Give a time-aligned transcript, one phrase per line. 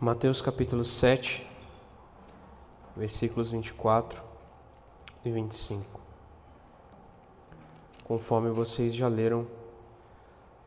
[0.00, 1.44] Mateus capítulo 7,
[2.96, 4.22] versículos 24
[5.24, 6.00] e 25.
[8.04, 9.44] Conforme vocês já leram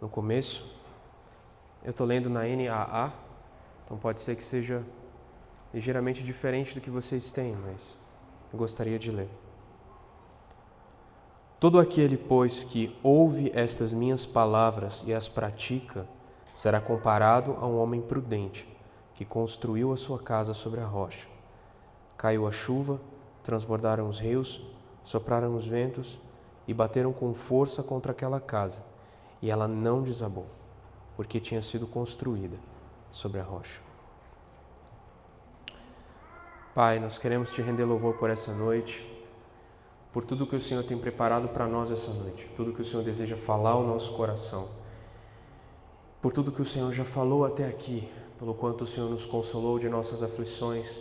[0.01, 0.75] no começo,
[1.81, 3.13] eu estou lendo na NAA,
[3.85, 4.83] então pode ser que seja
[5.73, 7.97] ligeiramente diferente do que vocês têm, mas
[8.51, 9.29] eu gostaria de ler.
[11.57, 16.05] Todo aquele, pois, que ouve estas minhas palavras e as pratica,
[16.53, 18.69] será comparado a um homem prudente
[19.21, 21.27] que construiu a sua casa sobre a rocha.
[22.17, 22.99] Caiu a chuva,
[23.43, 24.65] transbordaram os rios,
[25.03, 26.17] sopraram os ventos
[26.67, 28.83] e bateram com força contra aquela casa,
[29.39, 30.47] e ela não desabou,
[31.15, 32.57] porque tinha sido construída
[33.11, 33.79] sobre a rocha.
[36.73, 39.07] Pai, nós queremos te render louvor por essa noite,
[40.11, 43.03] por tudo que o Senhor tem preparado para nós essa noite, tudo que o Senhor
[43.03, 44.67] deseja falar ao nosso coração,
[46.19, 48.11] por tudo que o Senhor já falou até aqui,
[48.41, 50.97] pelo quanto o Senhor nos consolou de nossas aflições,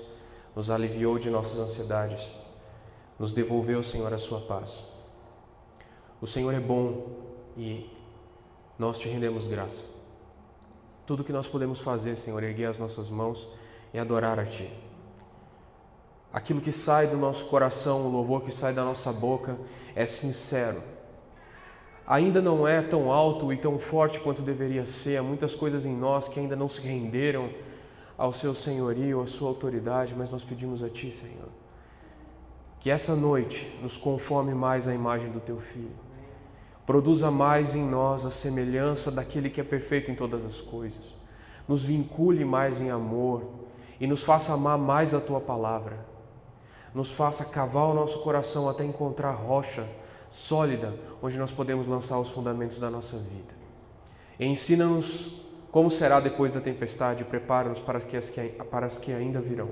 [0.55, 2.29] nos aliviou de nossas ansiedades,
[3.19, 4.89] nos devolveu, Senhor, a sua paz.
[6.21, 7.07] O Senhor é bom
[7.57, 7.91] e
[8.79, 9.85] nós te rendemos graça.
[11.07, 13.49] Tudo que nós podemos fazer, Senhor, erguer as nossas mãos
[13.95, 14.71] e adorar a Ti.
[16.31, 19.57] Aquilo que sai do nosso coração, o louvor que sai da nossa boca,
[19.95, 20.83] é sincero
[22.11, 25.19] ainda não é tão alto e tão forte quanto deveria ser.
[25.19, 27.49] Há muitas coisas em nós que ainda não se renderam
[28.19, 31.49] ao seu senhorio, à sua autoridade, mas nós pedimos a Ti, Senhor,
[32.81, 35.95] que essa noite nos conforme mais à imagem do Teu Filho.
[36.85, 41.15] Produza mais em nós a semelhança daquele que é perfeito em todas as coisas.
[41.69, 43.45] Nos vincule mais em amor
[44.01, 45.97] e nos faça amar mais a Tua palavra.
[46.93, 49.87] Nos faça cavar o nosso coração até encontrar rocha
[50.31, 53.55] sólida, onde nós podemos lançar os fundamentos da nossa vida.
[54.39, 59.41] E ensina-nos como será depois da tempestade, prepara-nos para, as que, para as que ainda
[59.41, 59.69] virão.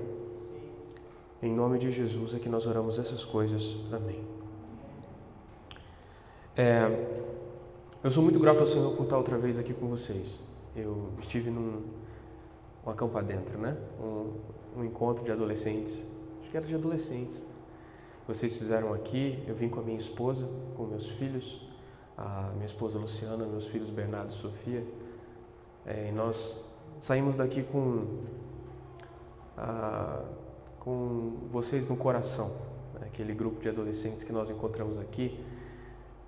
[1.41, 3.75] Em nome de Jesus é que nós oramos essas coisas.
[3.91, 4.23] Amém.
[6.55, 7.07] É,
[8.03, 10.39] eu sou muito grato ao Senhor por estar outra vez aqui com vocês.
[10.75, 11.83] Eu estive num
[12.85, 13.75] um acampa dentro, né?
[13.99, 16.05] Um, um encontro de adolescentes.
[16.41, 17.48] Acho que era de adolescentes
[18.29, 19.43] vocês fizeram aqui.
[19.47, 20.47] Eu vim com a minha esposa,
[20.77, 21.67] com meus filhos,
[22.15, 24.85] a minha esposa Luciana, meus filhos Bernardo e Sofia.
[25.83, 26.69] É, e nós
[26.99, 28.19] saímos daqui com,
[29.57, 30.21] a,
[30.79, 32.55] com vocês no coração,
[32.93, 33.07] né?
[33.07, 35.43] aquele grupo de adolescentes que nós encontramos aqui.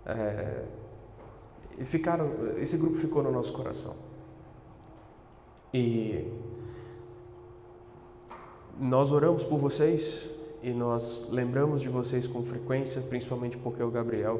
[0.03, 0.65] É,
[1.77, 3.95] e ficaram, esse grupo ficou no nosso coração.
[5.71, 6.33] E
[8.79, 14.39] nós oramos por vocês, e nós lembramos de vocês com frequência, principalmente porque o Gabriel,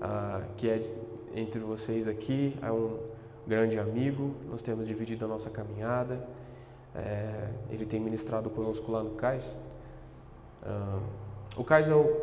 [0.00, 0.82] ah, que é
[1.34, 2.98] entre vocês aqui, é um
[3.46, 6.26] grande amigo, nós temos dividido a nossa caminhada,
[6.94, 9.54] é, ele tem ministrado conosco lá no CAIS.
[10.64, 10.98] Ah,
[11.56, 12.16] o CAIS é, o,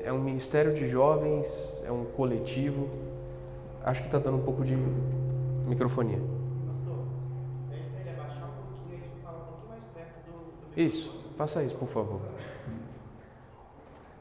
[0.00, 2.88] é um ministério de jovens, é um coletivo,
[3.84, 4.76] acho que está dando um pouco de
[5.66, 6.20] microfonia.
[10.76, 12.20] Isso, faça isso, por favor.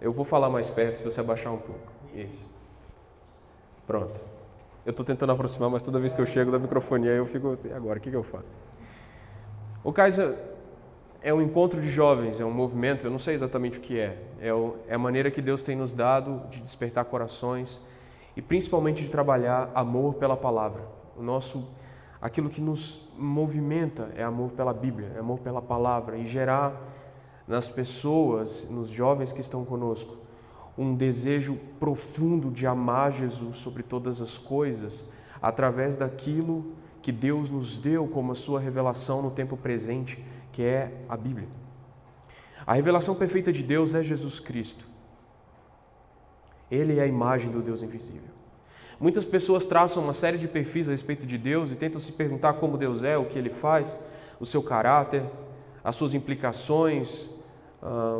[0.01, 1.91] Eu vou falar mais perto se você abaixar um pouco.
[2.15, 2.49] Isso.
[3.85, 4.19] Pronto.
[4.83, 7.71] Eu estou tentando aproximar, mas toda vez que eu chego da microfonia eu fico assim,
[7.71, 8.57] agora, o que, que eu faço?
[9.83, 10.35] O Kaiser
[11.21, 14.17] é um encontro de jovens, é um movimento, eu não sei exatamente o que é.
[14.39, 14.49] É,
[14.87, 17.79] é a maneira que Deus tem nos dado de despertar corações
[18.35, 20.81] e principalmente de trabalhar amor pela palavra.
[21.15, 21.67] O nosso,
[22.19, 26.90] aquilo que nos movimenta é amor pela Bíblia, é amor pela palavra e gerar
[27.51, 30.15] nas pessoas, nos jovens que estão conosco,
[30.77, 35.09] um desejo profundo de amar Jesus sobre todas as coisas,
[35.41, 40.23] através daquilo que Deus nos deu como a sua revelação no tempo presente,
[40.53, 41.49] que é a Bíblia.
[42.65, 44.85] A revelação perfeita de Deus é Jesus Cristo.
[46.71, 48.31] Ele é a imagem do Deus invisível.
[48.97, 52.53] Muitas pessoas traçam uma série de perfis a respeito de Deus e tentam se perguntar
[52.53, 53.97] como Deus é, o que ele faz,
[54.39, 55.25] o seu caráter,
[55.83, 57.40] as suas implicações,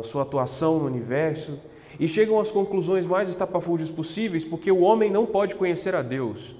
[0.02, 1.58] sua atuação no universo
[2.00, 6.54] e chegam às conclusões mais estapafúrdias possíveis, porque o homem não pode conhecer a Deus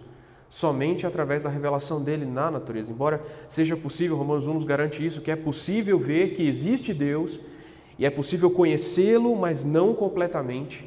[0.52, 2.92] somente através da revelação dele na natureza.
[2.92, 7.40] Embora seja possível, Romanos 1 nos garante isso, que é possível ver que existe Deus
[7.98, 10.84] e é possível conhecê-lo, mas não completamente.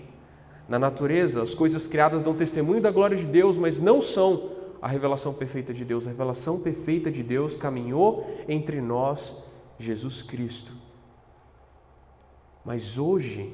[0.69, 4.87] Na natureza, as coisas criadas dão testemunho da glória de Deus, mas não são a
[4.87, 6.05] revelação perfeita de Deus.
[6.05, 9.35] A revelação perfeita de Deus caminhou entre nós,
[9.79, 10.84] Jesus Cristo.
[12.65, 13.53] Mas hoje,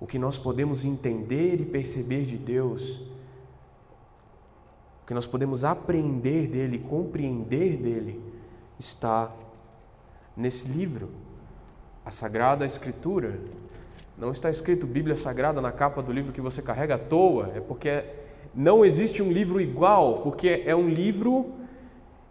[0.00, 2.96] o que nós podemos entender e perceber de Deus,
[5.02, 8.20] o que nós podemos aprender dele, compreender dele,
[8.76, 9.30] está
[10.36, 11.10] nesse livro,
[12.04, 13.38] a Sagrada Escritura.
[14.18, 17.60] Não está escrito Bíblia Sagrada na capa do livro que você carrega à toa, é
[17.60, 18.04] porque
[18.52, 21.54] não existe um livro igual, porque é um livro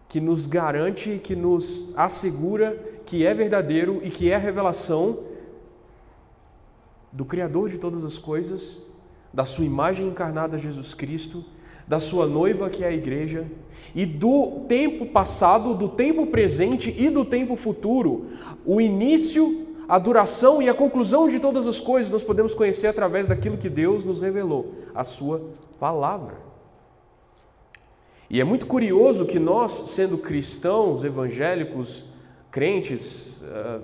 [0.06, 2.76] que nos garante, que nos assegura
[3.06, 5.29] que é verdadeiro e que é revelação
[7.12, 8.78] do Criador de todas as coisas,
[9.32, 11.44] da sua imagem encarnada Jesus Cristo,
[11.86, 13.46] da sua noiva que é a igreja,
[13.94, 18.26] e do tempo passado, do tempo presente e do tempo futuro.
[18.64, 23.26] O início, a duração e a conclusão de todas as coisas nós podemos conhecer através
[23.26, 26.50] daquilo que Deus nos revelou, a sua palavra.
[28.28, 32.04] E é muito curioso que nós, sendo cristãos, evangélicos,
[32.48, 33.82] crentes, uh,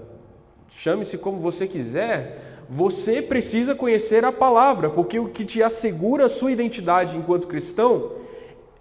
[0.70, 6.28] chame-se como você quiser, você precisa conhecer a palavra, porque o que te assegura a
[6.28, 8.12] sua identidade enquanto cristão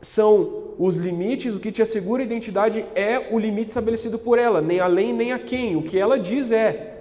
[0.01, 4.61] são os limites, o que te assegura a identidade é o limite estabelecido por ela,
[4.61, 5.75] nem além nem a quem.
[5.75, 6.93] O que ela diz é.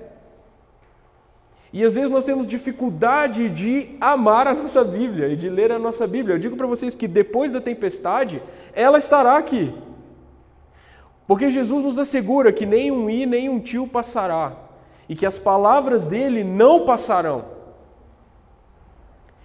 [1.72, 5.78] E às vezes nós temos dificuldade de amar a nossa Bíblia e de ler a
[5.78, 6.34] nossa Bíblia.
[6.34, 8.40] Eu digo para vocês que depois da tempestade,
[8.72, 9.74] ela estará aqui.
[11.26, 14.63] Porque Jesus nos assegura que nem um i nem um tio passará
[15.08, 17.44] e que as palavras dele não passarão.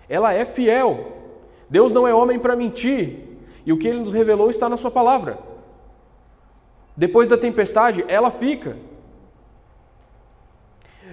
[0.08, 1.18] Ela é fiel.
[1.70, 3.28] Deus não é homem para mentir.
[3.66, 5.38] E o que ele nos revelou está na sua palavra.
[6.96, 8.78] Depois da tempestade, ela fica.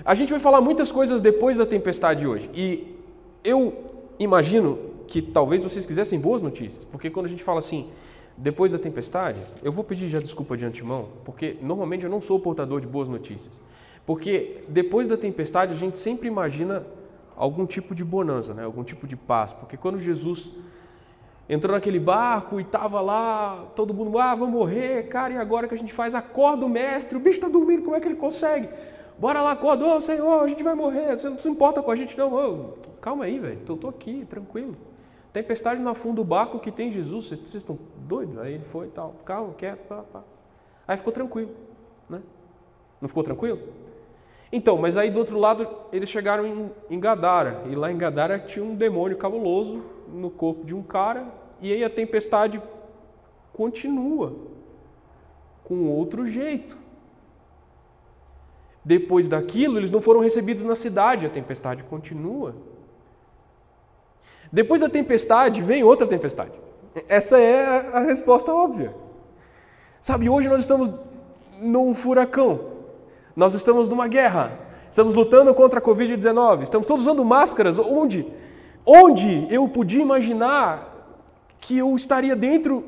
[0.05, 2.51] A gente vai falar muitas coisas depois da tempestade hoje.
[2.55, 2.97] E
[3.45, 3.73] eu
[4.19, 7.89] imagino que talvez vocês quisessem boas notícias, porque quando a gente fala assim,
[8.37, 12.39] depois da tempestade, eu vou pedir já desculpa de antemão, porque normalmente eu não sou
[12.41, 13.53] portador de boas notícias.
[14.07, 16.87] Porque depois da tempestade a gente sempre imagina
[17.37, 18.65] algum tipo de bonança, né?
[18.65, 19.53] algum tipo de paz.
[19.53, 20.51] Porque quando Jesus
[21.49, 25.75] entrou naquele barco e estava lá, todo mundo, ah, vamos morrer, cara, e agora que
[25.75, 26.15] a gente faz?
[26.15, 28.69] Acorda o mestre, o bicho está dormindo, como é que ele consegue?
[29.19, 31.97] Bora lá, acorda, ô Senhor, a gente vai morrer, você não se importa com a
[31.97, 34.77] gente não, ô, calma aí, velho, tô aqui, tranquilo.
[35.33, 38.39] Tempestade no fundo do barco que tem Jesus, vocês estão doidos?
[38.39, 40.23] Aí ele foi e tal, calma, quieto, pá, pá.
[40.89, 41.51] Aí ficou tranquilo,
[42.09, 42.21] né?
[43.01, 43.61] Não ficou tranquilo?
[44.53, 48.39] Então, mas aí do outro lado eles chegaram em, em Gadara, e lá em Gadara
[48.39, 51.27] tinha um demônio cabuloso no corpo de um cara,
[51.61, 52.63] e aí a tempestade
[53.53, 54.35] continua
[55.65, 56.79] com outro jeito.
[58.85, 62.55] Depois daquilo, eles não foram recebidos na cidade, a tempestade continua.
[64.53, 66.53] Depois da tempestade, vem outra tempestade.
[67.09, 68.95] Essa é a resposta óbvia.
[70.01, 70.89] Sabe, hoje nós estamos
[71.61, 72.76] num furacão,
[73.37, 74.59] nós estamos numa guerra,
[74.91, 77.79] estamos lutando contra a Covid-19, estamos todos usando máscaras.
[77.79, 78.27] Onde?
[78.85, 81.21] Onde eu podia imaginar
[81.61, 82.85] que eu estaria dentro,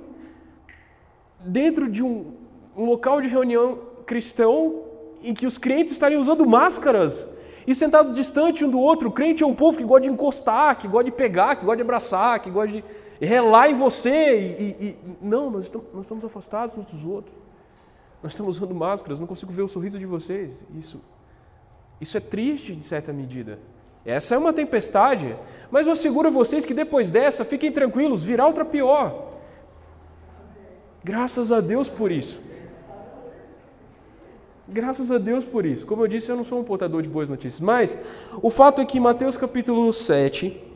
[1.40, 2.32] dentro de um,
[2.74, 4.84] um local de reunião cristão
[5.22, 7.28] em que os crentes estariam usando máscaras
[7.66, 9.08] e sentados distante um do outro.
[9.08, 11.76] O crente é um povo que gosta de encostar, que gosta de pegar, que gosta
[11.76, 12.84] de abraçar, que gosta de
[13.20, 14.56] relar em você.
[14.58, 14.96] E, e, e...
[15.20, 17.47] não, nós estamos, nós estamos afastados uns dos outros.
[18.22, 20.64] Nós estamos usando máscaras, não consigo ver o sorriso de vocês.
[20.74, 21.00] Isso,
[22.00, 23.58] isso é triste em certa medida.
[24.04, 25.36] Essa é uma tempestade,
[25.70, 29.34] mas eu asseguro a vocês que depois dessa, fiquem tranquilos, virá outra pior.
[31.04, 32.40] Graças a Deus por isso.
[34.66, 35.86] Graças a Deus por isso.
[35.86, 37.60] Como eu disse, eu não sou um portador de boas notícias.
[37.60, 37.96] Mas
[38.42, 40.67] o fato é que Mateus capítulo 7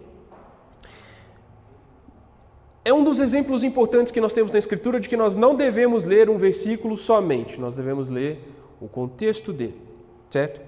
[2.84, 6.04] é um dos exemplos importantes que nós temos na Escritura de que nós não devemos
[6.04, 8.40] ler um versículo somente, nós devemos ler
[8.80, 9.80] o contexto dele,
[10.28, 10.60] certo?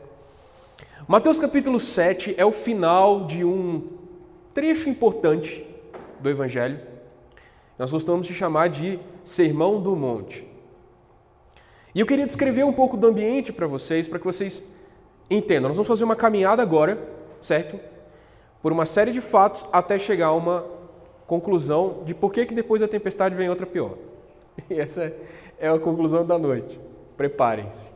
[1.09, 3.83] Mateus capítulo 7 é o final de um
[4.55, 5.67] trecho importante
[6.21, 6.81] do Evangelho.
[7.77, 10.47] Nós gostamos de chamar de Sermão do Monte.
[11.95, 14.75] E eu queria descrever um pouco do ambiente para vocês, para que vocês
[15.29, 15.69] entendam.
[15.69, 16.99] Nós vamos fazer uma caminhada agora,
[17.41, 17.79] certo?
[18.63, 20.65] Por uma série de fatos até chegar a uma
[21.27, 23.95] conclusão de por que, que depois da tempestade vem outra pior.
[24.69, 25.15] E essa
[25.59, 26.79] é a conclusão da noite.
[27.17, 27.93] Preparem-se.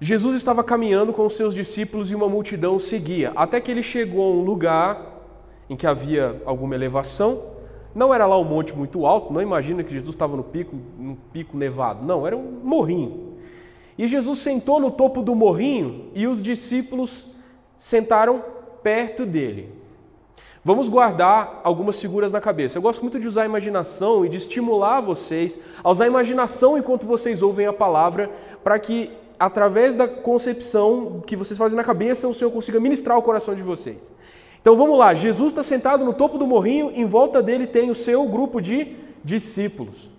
[0.00, 4.24] Jesus estava caminhando com os seus discípulos e uma multidão seguia, até que ele chegou
[4.24, 5.16] a um lugar
[5.70, 7.56] em que havia alguma elevação.
[7.94, 11.16] Não era lá um monte muito alto, não imagina que Jesus estava no pico, no
[11.32, 12.04] pico nevado.
[12.04, 13.36] Não, era um morrinho.
[13.96, 17.34] E Jesus sentou no topo do morrinho e os discípulos
[17.78, 18.44] sentaram
[18.82, 19.72] perto dele.
[20.66, 22.76] Vamos guardar algumas figuras na cabeça.
[22.76, 26.76] Eu gosto muito de usar a imaginação e de estimular vocês a usar a imaginação
[26.76, 28.32] enquanto vocês ouvem a palavra,
[28.64, 33.22] para que através da concepção que vocês fazem na cabeça, o Senhor consiga ministrar o
[33.22, 34.10] coração de vocês.
[34.60, 37.94] Então vamos lá, Jesus está sentado no topo do morrinho, em volta dele tem o
[37.94, 40.10] seu grupo de discípulos,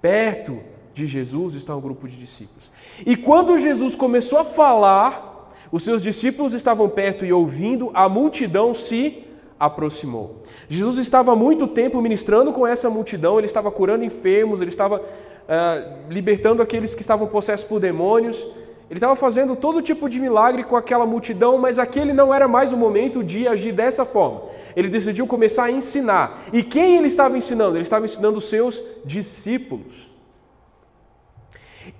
[0.00, 0.60] perto
[0.94, 2.70] de Jesus está o grupo de discípulos.
[3.04, 8.72] E quando Jesus começou a falar, os seus discípulos estavam perto e ouvindo, a multidão
[8.72, 9.26] se
[9.60, 10.36] aproximou.
[10.68, 14.96] Jesus estava há muito tempo ministrando com essa multidão, ele estava curando enfermos, ele estava
[14.98, 18.46] uh, libertando aqueles que estavam possessos por demônios,
[18.88, 22.72] ele estava fazendo todo tipo de milagre com aquela multidão, mas aquele não era mais
[22.72, 24.42] o momento de agir dessa forma.
[24.74, 26.42] Ele decidiu começar a ensinar.
[26.52, 27.76] E quem ele estava ensinando?
[27.76, 30.10] Ele estava ensinando os seus discípulos.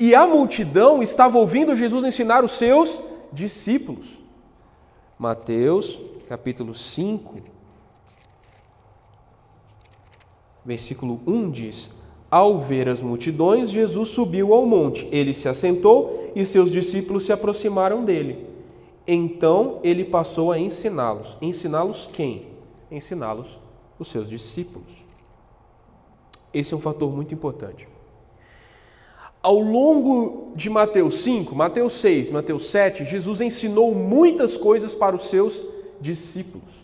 [0.00, 2.98] E a multidão estava ouvindo Jesus ensinar os seus
[3.32, 4.18] discípulos.
[5.16, 7.38] Mateus, capítulo 5,
[10.64, 11.90] versículo 1 diz:
[12.30, 15.08] Ao ver as multidões, Jesus subiu ao monte.
[15.10, 18.46] Ele se assentou e seus discípulos se aproximaram dele.
[19.08, 21.36] Então ele passou a ensiná-los.
[21.42, 22.46] Ensiná-los quem?
[22.92, 23.58] Ensiná-los
[23.98, 25.04] os seus discípulos.
[26.54, 27.88] Esse é um fator muito importante.
[29.42, 35.24] Ao longo de Mateus 5, Mateus 6, Mateus 7, Jesus ensinou muitas coisas para os
[35.24, 35.60] seus
[36.00, 36.80] discípulos.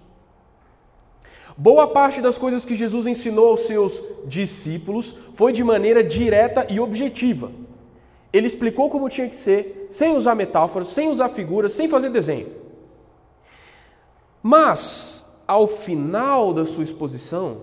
[1.57, 6.79] Boa parte das coisas que Jesus ensinou aos seus discípulos foi de maneira direta e
[6.79, 7.51] objetiva.
[8.33, 12.49] Ele explicou como tinha que ser, sem usar metáforas, sem usar figuras, sem fazer desenho.
[14.43, 17.63] Mas, ao final da sua exposição,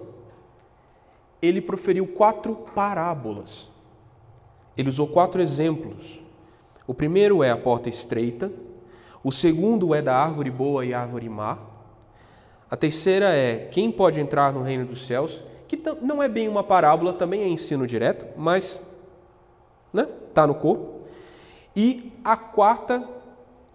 [1.39, 3.69] ele proferiu quatro parábolas.
[4.75, 6.19] Ele usou quatro exemplos.
[6.87, 8.51] O primeiro é a porta estreita,
[9.23, 11.57] o segundo é da árvore boa e árvore má.
[12.69, 16.63] A terceira é quem pode entrar no reino dos céus, que não é bem uma
[16.63, 18.81] parábola, também é ensino direto, mas
[19.93, 21.01] né, tá no corpo.
[21.75, 23.07] E a quarta,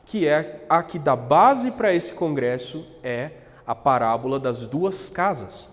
[0.04, 3.30] que é a que dá base para esse congresso, é
[3.66, 5.70] a parábola das duas casas.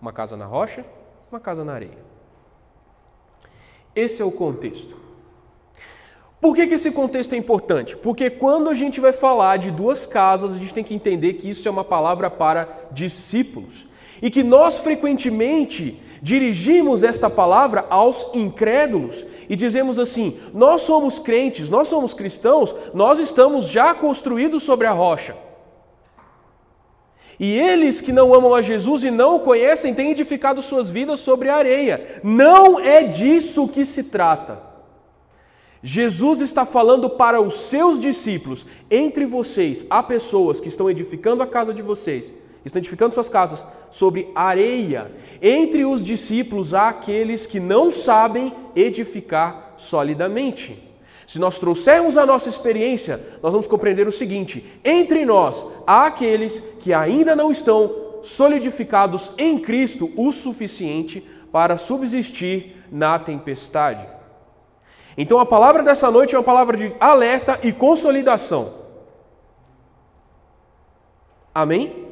[0.00, 0.84] Uma casa na rocha,
[1.30, 1.98] uma casa na areia.
[3.94, 5.03] Esse é o contexto.
[6.44, 7.96] Por que, que esse contexto é importante?
[7.96, 11.48] Porque quando a gente vai falar de duas casas, a gente tem que entender que
[11.48, 13.86] isso é uma palavra para discípulos.
[14.20, 21.70] E que nós frequentemente dirigimos esta palavra aos incrédulos e dizemos assim: nós somos crentes,
[21.70, 25.34] nós somos cristãos, nós estamos já construídos sobre a rocha.
[27.40, 31.20] E eles que não amam a Jesus e não o conhecem têm edificado suas vidas
[31.20, 32.20] sobre a areia.
[32.22, 34.73] Não é disso que se trata.
[35.86, 41.46] Jesus está falando para os seus discípulos: entre vocês há pessoas que estão edificando a
[41.46, 42.32] casa de vocês,
[42.64, 45.12] estão edificando suas casas sobre areia.
[45.42, 50.82] Entre os discípulos há aqueles que não sabem edificar solidamente.
[51.26, 56.60] Se nós trouxermos a nossa experiência, nós vamos compreender o seguinte: entre nós há aqueles
[56.80, 61.22] que ainda não estão solidificados em Cristo o suficiente
[61.52, 64.23] para subsistir na tempestade.
[65.16, 68.74] Então a palavra dessa noite é uma palavra de alerta e consolidação.
[71.54, 72.04] Amém?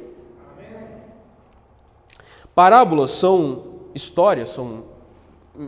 [2.55, 4.85] Parábolas são histórias, são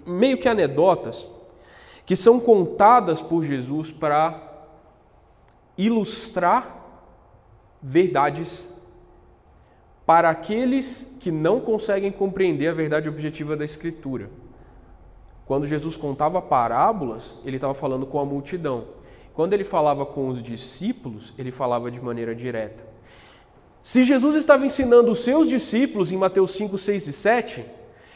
[0.05, 1.29] meio que anedotas
[2.05, 4.39] que são contadas por Jesus para
[5.77, 6.83] ilustrar
[7.81, 8.73] verdades
[10.05, 14.29] para aqueles que não conseguem compreender a verdade objetiva da Escritura.
[15.45, 18.85] Quando Jesus contava parábolas, ele estava falando com a multidão.
[19.33, 22.85] Quando ele falava com os discípulos, ele falava de maneira direta.
[23.83, 27.65] Se Jesus estava ensinando os seus discípulos em Mateus 5, 6 e 7,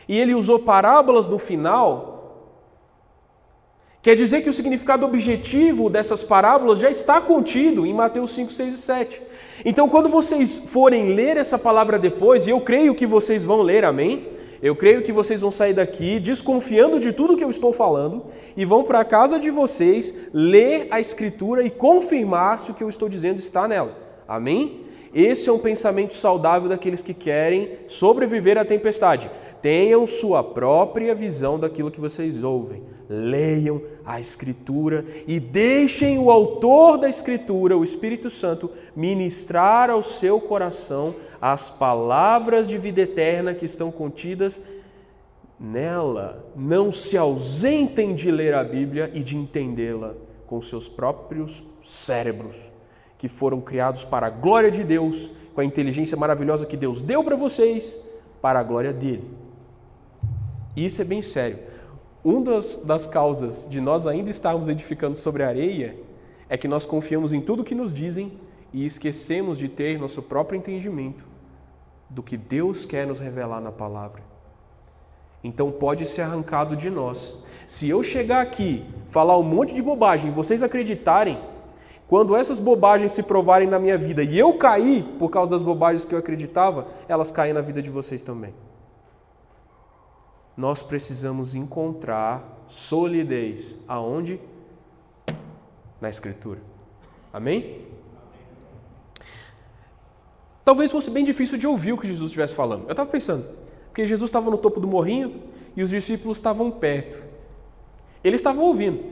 [0.07, 2.19] e ele usou parábolas no final,
[4.01, 8.73] Quer dizer que o significado objetivo dessas parábolas já está contido em Mateus 5, 6
[8.73, 9.21] e 7.
[9.65, 13.83] Então, quando vocês forem ler essa palavra depois, e eu creio que vocês vão ler,
[13.83, 14.38] amém?
[14.61, 18.25] Eu creio que vocês vão sair daqui desconfiando de tudo que eu estou falando
[18.57, 22.83] e vão para a casa de vocês ler a Escritura e confirmar se o que
[22.83, 23.97] eu estou dizendo está nela.
[24.27, 24.81] Amém?
[25.13, 29.31] Esse é um pensamento saudável daqueles que querem sobreviver à tempestade.
[29.61, 36.99] Tenham sua própria visão daquilo que vocês ouvem leiam a Escritura e deixem o autor
[36.99, 43.65] da Escritura, o Espírito Santo, ministrar ao seu coração as palavras de vida eterna que
[43.65, 44.61] estão contidas
[45.59, 46.45] nela.
[46.55, 50.15] Não se ausentem de ler a Bíblia e de entendê-la
[50.45, 52.71] com seus próprios cérebros,
[53.17, 57.23] que foram criados para a glória de Deus, com a inteligência maravilhosa que Deus deu
[57.23, 57.97] para vocês,
[58.41, 59.29] para a glória dele.
[60.75, 61.59] Isso é bem sério.
[62.23, 65.95] Uma das, das causas de nós ainda estarmos edificando sobre a areia
[66.49, 68.33] é que nós confiamos em tudo que nos dizem
[68.73, 71.28] e esquecemos de ter nosso próprio entendimento
[72.09, 74.23] do que Deus quer nos revelar na palavra.
[75.43, 77.43] Então pode ser arrancado de nós.
[77.67, 81.39] Se eu chegar aqui, falar um monte de bobagem e vocês acreditarem,
[82.07, 86.03] quando essas bobagens se provarem na minha vida e eu cair por causa das bobagens
[86.03, 88.53] que eu acreditava, elas caem na vida de vocês também.
[90.57, 94.39] Nós precisamos encontrar solidez aonde?
[96.01, 96.59] Na Escritura.
[97.31, 97.88] Amém?
[100.69, 102.83] Talvez fosse bem difícil de ouvir o que Jesus estivesse falando.
[102.83, 103.43] Eu estava pensando,
[103.87, 105.41] porque Jesus estava no topo do morrinho
[105.75, 107.17] e os discípulos estavam perto.
[108.23, 109.03] Eles estavam ouvindo.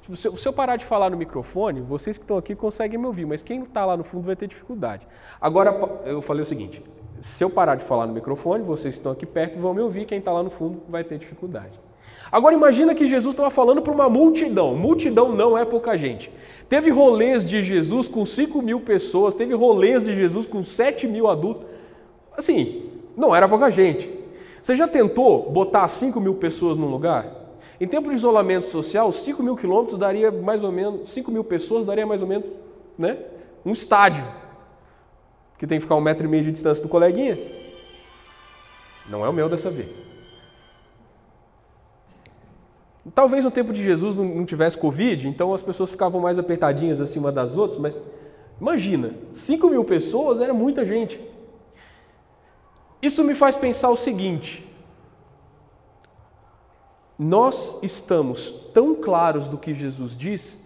[0.00, 3.24] Tipo, se eu parar de falar no microfone, vocês que estão aqui conseguem me ouvir,
[3.24, 5.08] mas quem está lá no fundo vai ter dificuldade.
[5.40, 6.80] Agora, eu falei o seguinte:
[7.20, 10.04] se eu parar de falar no microfone, vocês que estão aqui perto vão me ouvir,
[10.04, 11.80] quem está lá no fundo vai ter dificuldade.
[12.30, 14.74] Agora imagina que Jesus estava falando para uma multidão.
[14.74, 16.30] Multidão não é pouca gente.
[16.68, 21.28] Teve rolês de Jesus com 5 mil pessoas, teve rolês de Jesus com 7 mil
[21.28, 21.64] adultos.
[22.36, 24.10] Assim, não era pouca gente.
[24.60, 27.30] Você já tentou botar 5 mil pessoas num lugar?
[27.80, 31.86] Em tempo de isolamento social, 5 mil quilômetros daria mais ou menos, 5 mil pessoas
[31.86, 32.46] daria mais ou menos
[32.98, 33.18] né,
[33.64, 34.26] um estádio.
[35.56, 37.38] Que tem que ficar um metro e meio de distância do coleguinha.
[39.08, 40.15] Não é o meu dessa vez.
[43.14, 47.30] Talvez no tempo de Jesus não tivesse Covid, então as pessoas ficavam mais apertadinhas acima
[47.30, 48.02] das outras, mas
[48.60, 51.20] imagina, 5 mil pessoas era muita gente.
[53.00, 54.66] Isso me faz pensar o seguinte:
[57.18, 60.58] nós estamos tão claros do que Jesus diz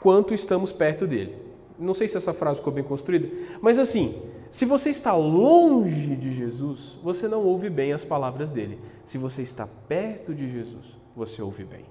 [0.00, 1.36] quanto estamos perto dele.
[1.78, 3.28] Não sei se essa frase ficou bem construída,
[3.60, 8.80] mas assim, se você está longe de Jesus, você não ouve bem as palavras dele.
[9.04, 11.84] Se você está perto de Jesus, você ouve bem.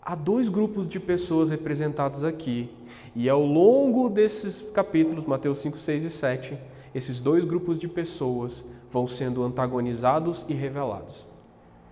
[0.00, 2.70] Há dois grupos de pessoas representados aqui,
[3.14, 6.58] e ao longo desses capítulos, Mateus 5, 6 e 7,
[6.94, 11.26] esses dois grupos de pessoas vão sendo antagonizados e revelados.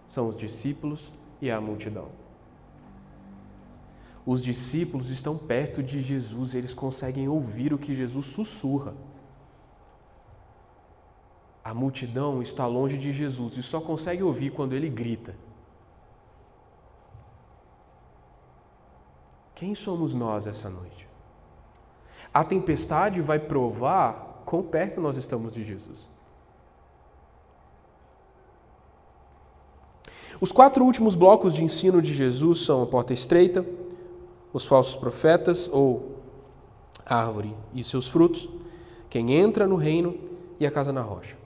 [0.06, 2.23] São os discípulos e a multidão.
[4.26, 8.94] Os discípulos estão perto de Jesus, eles conseguem ouvir o que Jesus sussurra.
[11.62, 15.34] A multidão está longe de Jesus e só consegue ouvir quando ele grita.
[19.54, 21.08] Quem somos nós essa noite?
[22.32, 26.08] A tempestade vai provar quão perto nós estamos de Jesus.
[30.40, 33.64] Os quatro últimos blocos de ensino de Jesus são a porta estreita,
[34.54, 36.14] os falsos profetas ou
[37.04, 38.48] a árvore e seus frutos,
[39.10, 40.16] quem entra no reino
[40.58, 41.36] e a casa na rocha.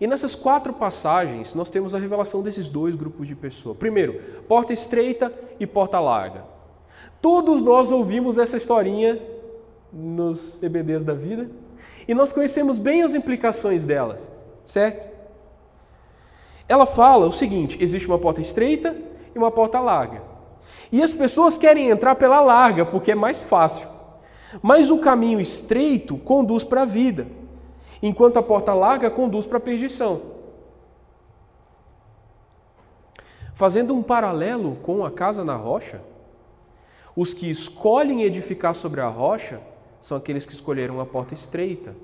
[0.00, 3.76] E nessas quatro passagens, nós temos a revelação desses dois grupos de pessoas.
[3.76, 6.44] Primeiro, porta estreita e porta larga.
[7.20, 9.20] Todos nós ouvimos essa historinha
[9.92, 11.50] nos EBDs da vida
[12.06, 14.30] e nós conhecemos bem as implicações delas,
[14.64, 15.12] certo?
[16.68, 18.96] Ela fala o seguinte: existe uma porta estreita
[19.34, 20.33] e uma porta larga.
[20.90, 23.88] E as pessoas querem entrar pela larga, porque é mais fácil.
[24.62, 27.26] Mas o caminho estreito conduz para a vida,
[28.02, 30.20] enquanto a porta larga conduz para a perdição.
[33.54, 36.00] Fazendo um paralelo com a casa na rocha,
[37.16, 39.60] os que escolhem edificar sobre a rocha
[40.00, 41.94] são aqueles que escolheram a porta estreita.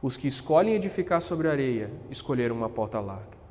[0.00, 3.41] Os que escolhem edificar sobre a areia escolheram uma porta larga.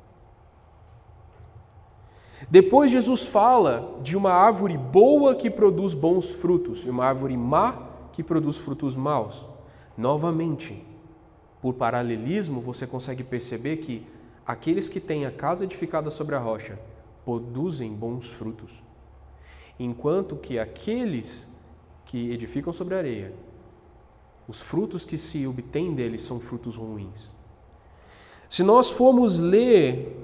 [2.50, 7.88] Depois Jesus fala de uma árvore boa que produz bons frutos e uma árvore má
[8.12, 9.46] que produz frutos maus.
[9.96, 10.84] Novamente,
[11.60, 14.06] por paralelismo, você consegue perceber que
[14.46, 16.78] aqueles que têm a casa edificada sobre a rocha
[17.24, 18.82] produzem bons frutos,
[19.78, 21.52] enquanto que aqueles
[22.04, 23.32] que edificam sobre a areia,
[24.48, 27.32] os frutos que se obtêm deles são frutos ruins.
[28.48, 30.14] Se nós formos ler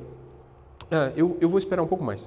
[0.90, 2.27] ah, eu, eu vou esperar um pouco mais.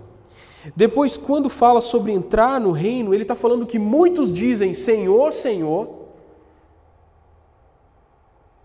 [0.76, 6.02] Depois, quando fala sobre entrar no reino, ele está falando que muitos dizem Senhor, Senhor,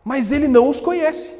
[0.04, 1.34] mas ele não os conhece.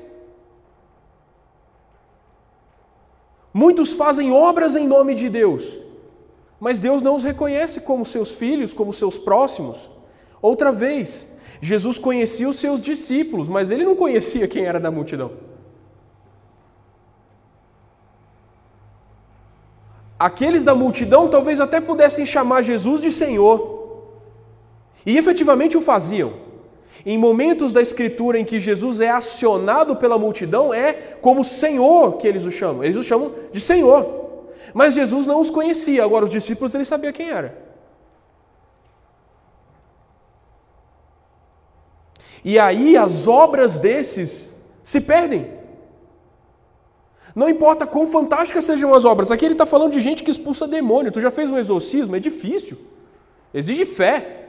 [3.52, 5.78] Muitos fazem obras em nome de Deus,
[6.58, 9.90] mas Deus não os reconhece como seus filhos, como seus próximos.
[10.42, 15.32] Outra vez, Jesus conhecia os seus discípulos, mas ele não conhecia quem era da multidão.
[20.18, 23.76] Aqueles da multidão talvez até pudessem chamar Jesus de Senhor.
[25.04, 26.32] E efetivamente o faziam.
[27.04, 32.26] Em momentos da Escritura em que Jesus é acionado pela multidão, é como Senhor que
[32.26, 32.82] eles o chamam.
[32.82, 34.26] Eles o chamam de Senhor.
[34.72, 36.02] Mas Jesus não os conhecia.
[36.02, 37.66] Agora, os discípulos, ele sabia quem era.
[42.44, 45.55] E aí as obras desses se perdem.
[47.36, 50.66] Não importa quão fantásticas sejam as obras, aqui ele está falando de gente que expulsa
[50.66, 51.12] demônio.
[51.12, 52.16] Tu já fez um exorcismo?
[52.16, 52.78] É difícil.
[53.52, 54.46] Exige fé.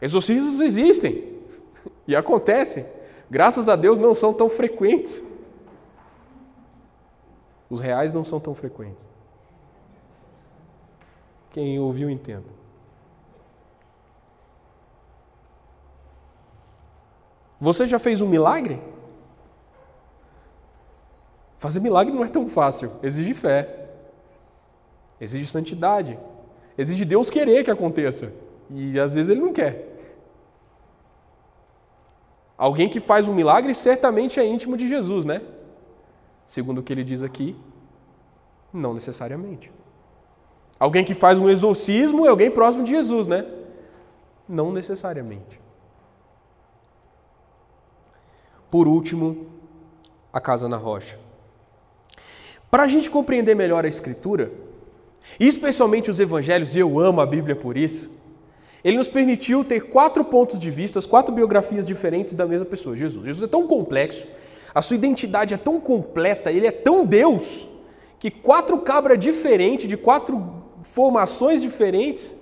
[0.00, 1.38] Exorcismos existem
[2.08, 2.84] e acontecem.
[3.30, 5.22] Graças a Deus não são tão frequentes.
[7.70, 9.08] Os reais não são tão frequentes.
[11.50, 12.48] Quem ouviu, entenda.
[17.60, 18.82] Você já fez um milagre?
[21.62, 23.86] Fazer milagre não é tão fácil, exige fé,
[25.20, 26.18] exige santidade,
[26.76, 28.32] exige Deus querer que aconteça.
[28.68, 29.96] E às vezes ele não quer.
[32.58, 35.40] Alguém que faz um milagre certamente é íntimo de Jesus, né?
[36.48, 37.56] Segundo o que ele diz aqui,
[38.72, 39.70] não necessariamente.
[40.80, 43.46] Alguém que faz um exorcismo é alguém próximo de Jesus, né?
[44.48, 45.60] Não necessariamente.
[48.68, 49.46] Por último,
[50.32, 51.21] a casa na rocha.
[52.72, 54.50] Para a gente compreender melhor a Escritura,
[55.38, 58.10] especialmente os Evangelhos, e eu amo a Bíblia por isso,
[58.82, 63.26] ele nos permitiu ter quatro pontos de vista, quatro biografias diferentes da mesma pessoa, Jesus.
[63.26, 64.26] Jesus é tão complexo,
[64.74, 67.68] a sua identidade é tão completa, ele é tão Deus,
[68.18, 72.34] que quatro cabras diferentes, de quatro formações diferentes,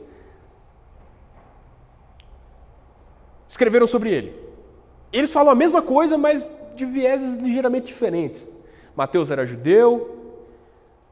[3.48, 4.36] escreveram sobre ele.
[5.12, 8.48] Eles falam a mesma coisa, mas de vieses ligeiramente diferentes.
[8.94, 10.19] Mateus era judeu,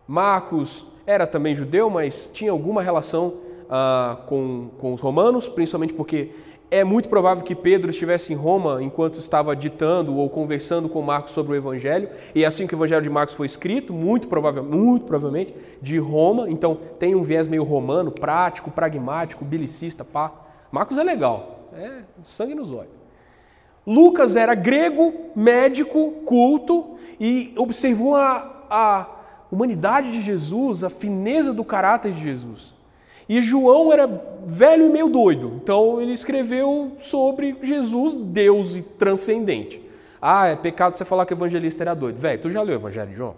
[0.09, 3.35] Marcos era também judeu, mas tinha alguma relação
[3.68, 6.31] uh, com, com os romanos, principalmente porque
[6.71, 11.33] é muito provável que Pedro estivesse em Roma enquanto estava ditando ou conversando com Marcos
[11.33, 14.64] sobre o Evangelho, e é assim que o Evangelho de Marcos foi escrito, muito, provável,
[14.64, 20.33] muito provavelmente, de Roma, então tem um viés meio romano, prático, pragmático, bilicista, pá.
[20.73, 22.97] Marcos é legal, é sangue nos olhos.
[23.87, 29.18] Lucas era grego, médico, culto, e observou a, a
[29.51, 32.75] humanidade de Jesus, a fineza do caráter de Jesus.
[33.29, 34.07] E João era
[34.47, 39.83] velho e meio doido, então ele escreveu sobre Jesus, Deus e transcendente.
[40.21, 42.19] Ah, é pecado você falar que o evangelista era doido.
[42.19, 43.37] Velho, tu já leu o Evangelho de João?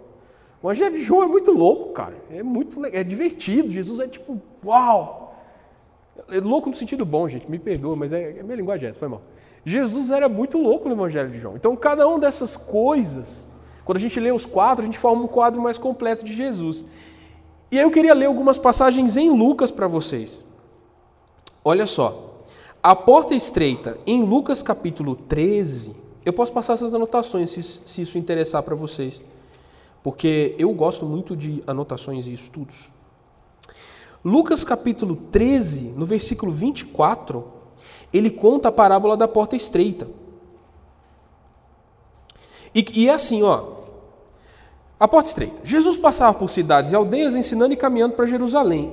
[0.61, 2.15] O Evangelho de João é muito louco, cara.
[2.31, 3.69] É muito é divertido.
[3.69, 5.35] Jesus é tipo, uau!
[6.29, 9.07] É louco no sentido bom, gente, me perdoa, mas é, é minha linguagem essa, foi
[9.07, 9.21] mal.
[9.65, 11.55] Jesus era muito louco no Evangelho de João.
[11.55, 13.47] Então, cada uma dessas coisas
[13.83, 16.85] quando a gente lê os quadros, a gente forma um quadro mais completo de Jesus.
[17.71, 20.41] E aí eu queria ler algumas passagens em Lucas para vocês.
[21.63, 22.29] Olha só.
[22.83, 25.95] A porta estreita, em Lucas capítulo 13.
[26.25, 29.21] Eu posso passar essas anotações se, se isso interessar para vocês.
[30.03, 32.91] Porque eu gosto muito de anotações e estudos.
[34.23, 37.43] Lucas capítulo 13, no versículo 24,
[38.13, 40.07] ele conta a parábola da porta estreita.
[42.73, 43.63] E, e é assim, ó.
[44.99, 45.55] A porta estreita.
[45.63, 48.91] Jesus passava por cidades e aldeias ensinando e caminhando para Jerusalém.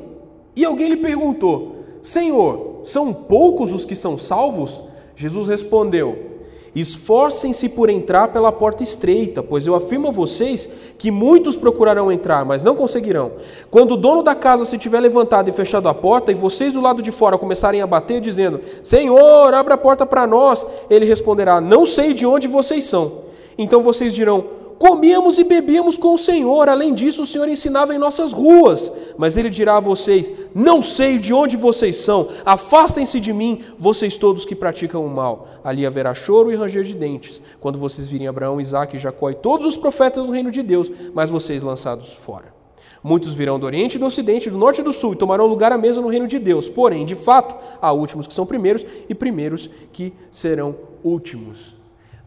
[0.57, 4.81] E alguém lhe perguntou: Senhor, são poucos os que são salvos?
[5.15, 6.29] Jesus respondeu:
[6.75, 12.45] Esforcem-se por entrar pela porta estreita, pois eu afirmo a vocês que muitos procurarão entrar,
[12.45, 13.33] mas não conseguirão.
[13.71, 16.81] Quando o dono da casa se tiver levantado e fechado a porta, e vocês do
[16.81, 21.61] lado de fora começarem a bater, dizendo: Senhor, abra a porta para nós, ele responderá:
[21.61, 23.28] Não sei de onde vocês são.
[23.59, 24.45] Então vocês dirão:
[24.79, 28.91] comíamos e bebíamos com o Senhor, além disso o Senhor ensinava em nossas ruas.
[29.19, 34.17] Mas ele dirá a vocês: Não sei de onde vocês são, afastem-se de mim, vocês
[34.17, 35.49] todos que praticam o mal.
[35.65, 39.67] Ali haverá choro e ranger de dentes, quando vocês virem Abraão, Isaque, Jacó e todos
[39.67, 42.57] os profetas no reino de Deus, mas vocês lançados fora.
[43.03, 45.73] Muitos virão do Oriente e do Ocidente, do Norte e do Sul, e tomarão lugar
[45.73, 46.69] à mesa no reino de Deus.
[46.69, 51.78] Porém, de fato, há últimos que são primeiros e primeiros que serão últimos.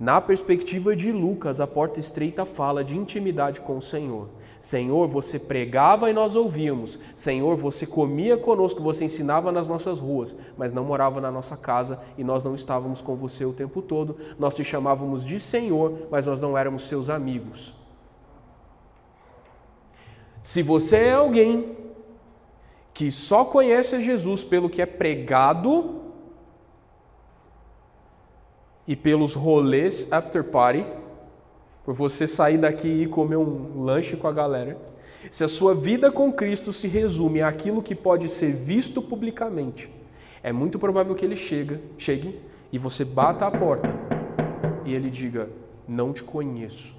[0.01, 4.29] Na perspectiva de Lucas, a porta estreita fala de intimidade com o Senhor.
[4.59, 6.97] Senhor, você pregava e nós ouvíamos.
[7.15, 11.99] Senhor, você comia conosco, você ensinava nas nossas ruas, mas não morava na nossa casa
[12.17, 14.17] e nós não estávamos com você o tempo todo.
[14.39, 17.71] Nós te chamávamos de Senhor, mas nós não éramos seus amigos.
[20.41, 21.77] Se você é alguém
[22.91, 26.00] que só conhece Jesus pelo que é pregado,
[28.87, 30.85] e pelos rolês after party,
[31.83, 34.77] por você sair daqui e comer um lanche com a galera,
[35.29, 39.89] se a sua vida com Cristo se resume àquilo que pode ser visto publicamente,
[40.43, 42.39] é muito provável que ele chega, chegue
[42.71, 43.93] e você bata a porta
[44.85, 45.49] e ele diga:
[45.87, 46.95] Não te conheço.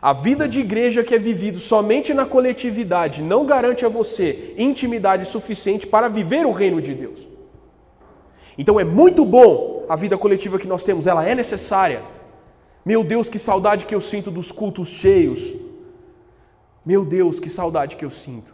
[0.00, 5.24] A vida de igreja que é vivido somente na coletividade não garante a você intimidade
[5.24, 7.28] suficiente para viver o reino de Deus.
[8.56, 12.02] Então é muito bom a vida coletiva que nós temos, ela é necessária.
[12.84, 15.52] Meu Deus, que saudade que eu sinto dos cultos cheios.
[16.84, 18.52] Meu Deus, que saudade que eu sinto.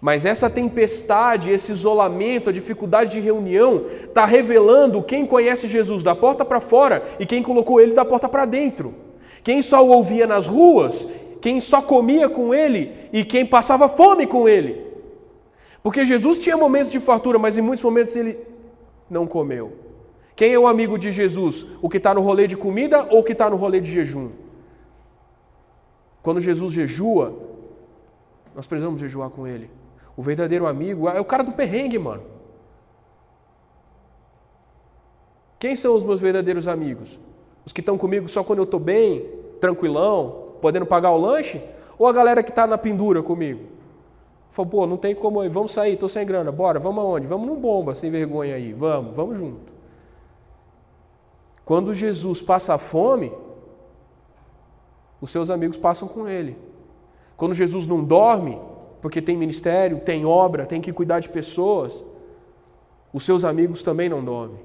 [0.00, 6.14] Mas essa tempestade, esse isolamento, a dificuldade de reunião, está revelando quem conhece Jesus da
[6.14, 8.94] porta para fora e quem colocou ele da porta para dentro.
[9.42, 11.06] Quem só o ouvia nas ruas,
[11.40, 14.84] quem só comia com ele e quem passava fome com ele.
[15.82, 18.38] Porque Jesus tinha momentos de fartura, mas em muitos momentos ele
[19.08, 19.76] não comeu.
[20.36, 21.66] Quem é o amigo de Jesus?
[21.80, 24.30] O que está no rolê de comida ou o que está no rolê de jejum?
[26.22, 27.38] Quando Jesus jejua,
[28.54, 29.70] nós precisamos jejuar com ele.
[30.16, 32.22] O verdadeiro amigo é o cara do perrengue, mano.
[35.58, 37.18] Quem são os meus verdadeiros amigos?
[37.64, 39.28] Os que estão comigo só quando eu estou bem,
[39.60, 41.60] tranquilão, podendo pagar o lanche?
[41.98, 43.73] Ou a galera que está na pendura comigo?
[44.54, 47.26] Falou, pô, não tem como, vamos sair, estou sem grana, bora, vamos aonde?
[47.26, 49.72] Vamos num bomba, sem vergonha aí, vamos, vamos junto.
[51.64, 53.32] Quando Jesus passa fome,
[55.20, 56.56] os seus amigos passam com ele.
[57.36, 58.60] Quando Jesus não dorme,
[59.02, 62.04] porque tem ministério, tem obra, tem que cuidar de pessoas,
[63.12, 64.60] os seus amigos também não dormem.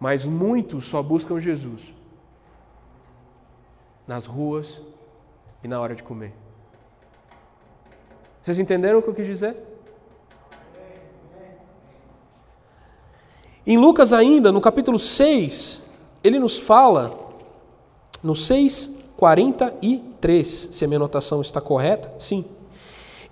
[0.00, 1.94] Mas muitos só buscam Jesus
[4.06, 4.82] nas ruas
[5.62, 6.39] e na hora de comer.
[8.42, 9.56] Vocês entenderam o que eu quis dizer?
[13.66, 15.82] Em Lucas, ainda, no capítulo 6,
[16.24, 17.14] ele nos fala,
[18.22, 22.44] no 6, 43, se a minha anotação está correta, sim.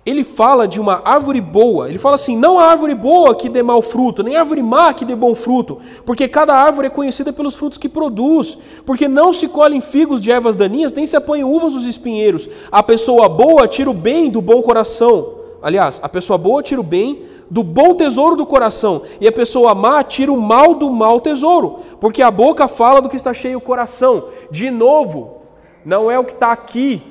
[0.05, 1.89] Ele fala de uma árvore boa.
[1.89, 5.05] Ele fala assim: não há árvore boa que dê mau fruto, nem árvore má que
[5.05, 8.57] dê bom fruto, porque cada árvore é conhecida pelos frutos que produz.
[8.85, 12.47] Porque não se colhem figos de ervas daninhas, nem se apanham uvas dos espinheiros.
[12.71, 15.35] A pessoa boa tira o bem do bom coração.
[15.61, 19.73] Aliás, a pessoa boa tira o bem do bom tesouro do coração, e a pessoa
[19.73, 23.57] má tira o mal do mau tesouro, porque a boca fala do que está cheio
[23.57, 24.25] o coração.
[24.51, 25.39] De novo,
[25.83, 27.01] não é o que está aqui,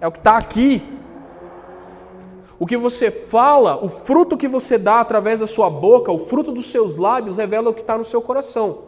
[0.00, 0.82] é o que está aqui.
[2.58, 6.50] O que você fala, o fruto que você dá através da sua boca, o fruto
[6.50, 8.78] dos seus lábios, revela o que está no seu coração.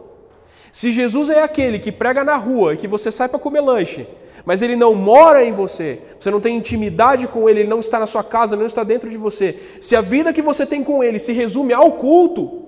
[0.73, 4.07] Se Jesus é aquele que prega na rua e que você sai para comer lanche,
[4.43, 7.97] mas ele não mora em você, você não tem intimidade com ele, ele não está
[7.99, 9.57] na sua casa, ele não está dentro de você.
[9.79, 12.65] Se a vida que você tem com ele se resume ao culto,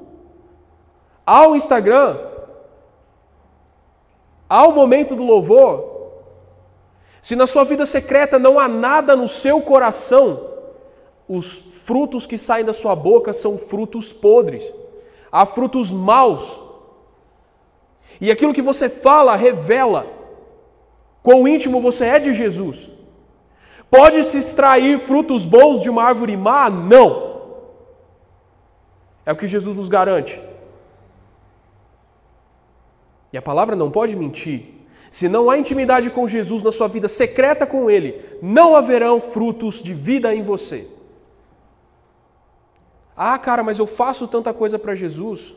[1.26, 2.18] ao Instagram,
[4.48, 5.92] ao momento do louvor,
[7.22, 10.53] se na sua vida secreta não há nada no seu coração,
[11.28, 14.72] os frutos que saem da sua boca são frutos podres.
[15.32, 16.60] Há frutos maus.
[18.20, 20.06] E aquilo que você fala revela
[21.22, 22.90] quão íntimo você é de Jesus.
[23.90, 26.70] Pode se extrair frutos bons de uma árvore má?
[26.70, 27.34] Não.
[29.26, 30.42] É o que Jesus nos garante.
[33.32, 34.66] E a palavra não pode mentir.
[35.10, 39.82] Se não há intimidade com Jesus na sua vida secreta com Ele, não haverão frutos
[39.82, 40.88] de vida em você.
[43.16, 45.56] Ah, cara, mas eu faço tanta coisa para Jesus.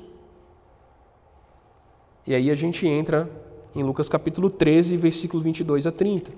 [2.26, 3.30] E aí a gente entra
[3.74, 6.32] em Lucas capítulo 13, versículo 22 a 30.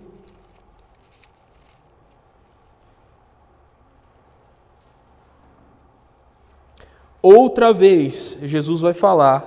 [7.20, 9.44] Outra vez, Jesus vai falar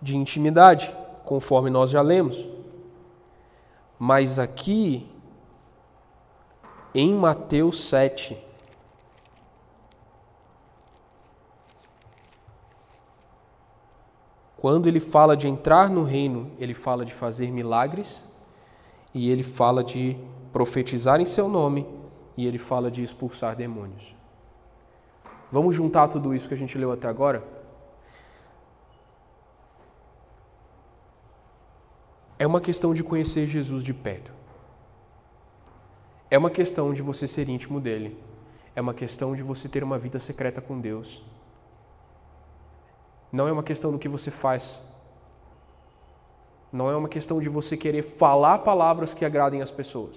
[0.00, 2.46] de intimidade, conforme nós já lemos.
[3.98, 5.08] Mas aqui,
[6.94, 8.38] em Mateus 7,
[14.64, 18.24] quando ele fala de entrar no reino, ele fala de fazer milagres,
[19.12, 20.16] e ele fala de
[20.54, 21.86] profetizar em seu nome,
[22.34, 24.16] e ele fala de expulsar demônios.
[25.52, 27.44] Vamos juntar tudo isso que a gente leu até agora?
[32.38, 34.32] é uma questão de conhecer Jesus de perto.
[36.30, 38.18] É uma questão de você ser íntimo dele.
[38.74, 41.22] É uma questão de você ter uma vida secreta com Deus.
[43.38, 44.80] Não é uma questão do que você faz.
[46.72, 50.16] Não é uma questão de você querer falar palavras que agradem as pessoas.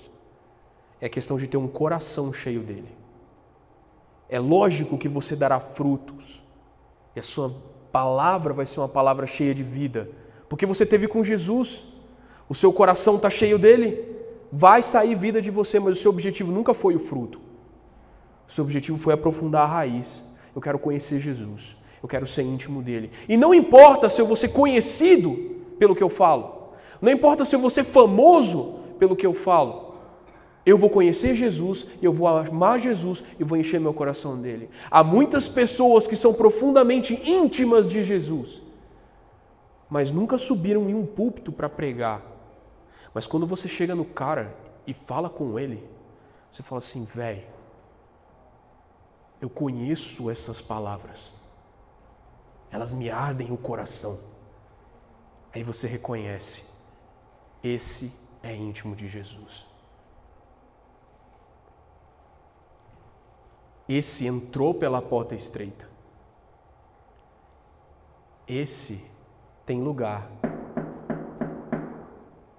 [1.02, 2.92] É questão de ter um coração cheio dele.
[4.30, 6.44] É lógico que você dará frutos.
[7.16, 7.56] E a sua
[7.92, 10.10] palavra vai ser uma palavra cheia de vida.
[10.50, 11.70] Porque você teve com Jesus
[12.50, 14.16] o seu coração está cheio dele,
[14.52, 17.42] vai sair vida de você, mas o seu objetivo nunca foi o fruto.
[18.48, 20.24] O seu objetivo foi aprofundar a raiz.
[20.56, 23.12] Eu quero conhecer Jesus, eu quero ser íntimo dele.
[23.28, 27.56] E não importa se eu vou ser conhecido pelo que eu falo, não importa se
[27.56, 29.88] eu vou ser famoso pelo que eu falo.
[30.66, 34.70] Eu vou conhecer Jesus, eu vou amar Jesus e vou encher meu coração dele.
[34.92, 38.62] Há muitas pessoas que são profundamente íntimas de Jesus,
[39.90, 42.22] mas nunca subiram em um púlpito para pregar.
[43.14, 44.54] Mas quando você chega no cara
[44.86, 45.82] e fala com ele,
[46.52, 47.44] você fala assim, velho,
[49.40, 51.32] eu conheço essas palavras.
[52.78, 54.20] Elas me ardem o coração.
[55.52, 56.64] Aí você reconhece,
[57.64, 58.14] esse
[58.44, 59.66] é íntimo de Jesus.
[63.90, 65.90] Esse entrou pela porta estreita.
[68.48, 69.04] Esse
[69.66, 70.30] tem lugar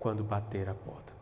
[0.01, 1.13] quando bater a porta.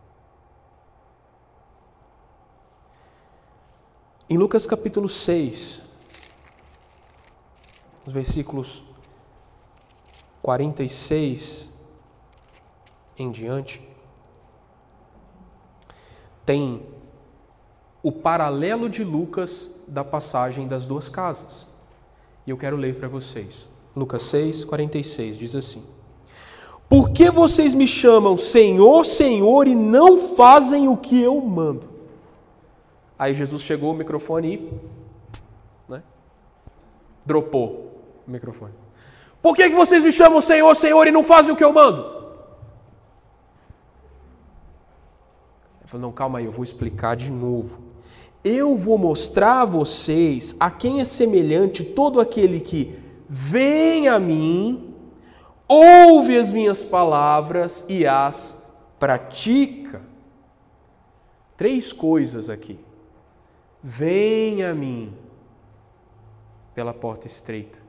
[4.30, 5.82] Em Lucas capítulo 6,
[8.06, 8.84] os versículos
[10.42, 11.72] 46
[13.18, 13.82] em diante,
[16.44, 16.82] tem
[18.02, 21.66] o paralelo de Lucas da passagem das duas casas.
[22.46, 23.68] E eu quero ler para vocês.
[23.96, 25.82] Lucas 6, 46 diz assim:
[26.88, 31.88] Por que vocês me chamam Senhor, Senhor e não fazem o que eu mando?
[33.18, 36.02] Aí Jesus chegou o microfone e né,
[37.24, 37.86] dropou
[38.26, 38.74] o microfone.
[39.40, 42.16] Por que, que vocês me chamam Senhor, Senhor e não fazem o que eu mando?
[45.80, 47.78] Ele falou: Não, calma aí, eu vou explicar de novo.
[48.42, 54.94] Eu vou mostrar a vocês a quem é semelhante todo aquele que vem a mim,
[55.66, 60.02] ouve as minhas palavras e as pratica.
[61.56, 62.78] Três coisas aqui.
[63.82, 65.14] Vem a mim
[66.74, 67.86] pela porta estreita.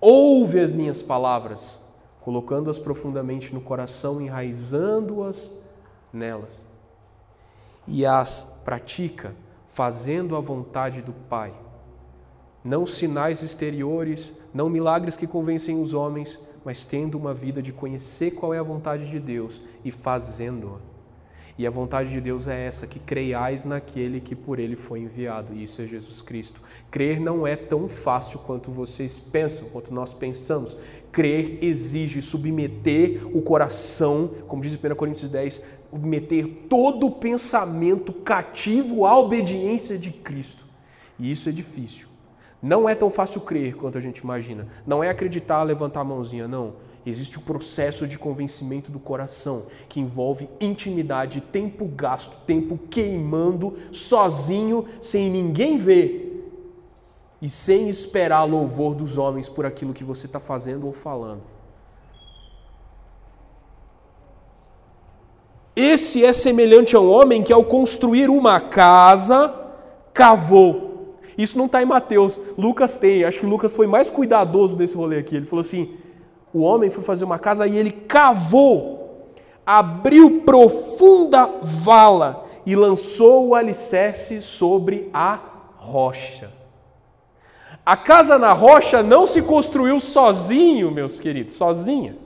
[0.00, 1.84] Ouve as minhas palavras,
[2.22, 5.50] colocando-as profundamente no coração, enraizando-as
[6.12, 6.64] nelas.
[7.86, 9.34] E as pratica
[9.68, 11.52] fazendo a vontade do Pai.
[12.64, 18.32] Não sinais exteriores, não milagres que convencem os homens, mas tendo uma vida de conhecer
[18.32, 20.78] qual é a vontade de Deus e fazendo-a.
[21.58, 25.54] E a vontade de Deus é essa: que creiais naquele que por ele foi enviado,
[25.54, 26.62] e isso é Jesus Cristo.
[26.90, 30.76] Crer não é tão fácil quanto vocês pensam, quanto nós pensamos.
[31.12, 39.04] Crer exige submeter o coração, como diz 1 Coríntios 10, submeter todo o pensamento cativo
[39.04, 40.66] à obediência de Cristo.
[41.18, 42.08] E isso é difícil.
[42.62, 44.68] Não é tão fácil crer quanto a gente imagina.
[44.86, 46.74] Não é acreditar, levantar a mãozinha, não.
[47.04, 54.86] Existe o processo de convencimento do coração, que envolve intimidade, tempo gasto, tempo queimando, sozinho,
[55.00, 56.30] sem ninguém ver
[57.40, 61.40] e sem esperar louvor dos homens por aquilo que você está fazendo ou falando.
[65.74, 69.54] Esse é semelhante a um homem que, ao construir uma casa,
[70.12, 71.16] cavou.
[71.38, 73.24] Isso não está em Mateus, Lucas tem.
[73.24, 75.36] Acho que Lucas foi mais cuidadoso desse rolê aqui.
[75.36, 75.96] Ele falou assim:
[76.52, 79.32] o homem foi fazer uma casa e ele cavou,
[79.64, 85.38] abriu profunda vala e lançou o alicerce sobre a
[85.76, 86.50] rocha.
[87.84, 92.16] A casa na rocha não se construiu sozinho, meus queridos, sozinha.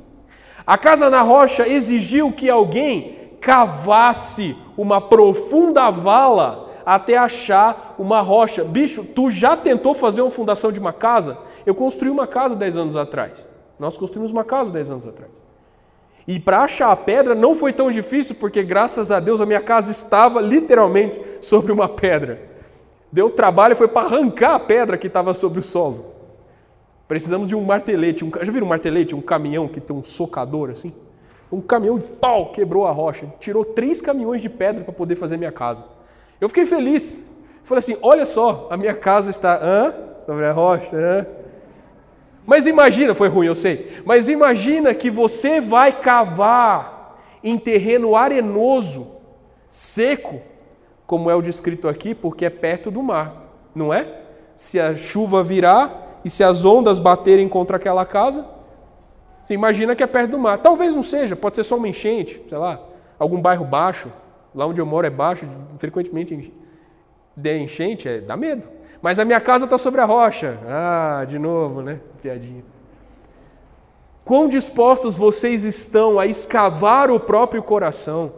[0.67, 8.65] A casa na rocha exigiu que alguém cavasse uma profunda vala até achar uma rocha.
[8.65, 11.39] Bicho, tu já tentou fazer uma fundação de uma casa?
[11.65, 13.54] Eu construí uma casa 10 anos atrás.
[13.79, 15.33] Nós construímos uma casa 10 anos atrás.
[16.27, 19.61] E para achar a pedra não foi tão difícil, porque graças a Deus a minha
[19.61, 22.41] casa estava literalmente sobre uma pedra.
[23.13, 26.07] Deu trabalho foi para arrancar a pedra que estava sobre o solo.
[27.07, 28.25] Precisamos de um martelete.
[28.25, 29.15] Um, já viram um martelete?
[29.15, 30.93] Um caminhão que tem um socador assim?
[31.53, 33.33] Um caminhão de pau quebrou a rocha.
[33.39, 35.85] Tirou três caminhões de pedra para poder fazer minha casa.
[36.41, 37.23] Eu fiquei feliz.
[37.65, 39.95] Falei assim: olha só, a minha casa está hã?
[40.25, 40.91] sobre a rocha.
[40.93, 41.27] Hã?
[42.47, 44.03] Mas imagina, foi ruim, eu sei.
[44.05, 49.09] Mas imagina que você vai cavar em terreno arenoso,
[49.69, 50.41] seco,
[51.07, 54.23] como é o descrito aqui, porque é perto do mar, não é?
[54.57, 58.47] Se a chuva virar e se as ondas baterem contra aquela casa,
[59.43, 60.59] você imagina que é perto do mar.
[60.59, 62.81] Talvez não seja, pode ser só uma enchente, sei lá,
[63.19, 64.11] algum bairro baixo.
[64.55, 66.53] Lá onde eu moro é baixo, frequentemente
[67.37, 68.67] de enchente, é, dá medo.
[69.05, 70.59] Mas a minha casa está sobre a rocha.
[70.67, 72.01] Ah, de novo, né?
[72.23, 72.65] Piadinha.
[74.25, 78.33] Quão dispostos vocês estão a escavar o próprio coração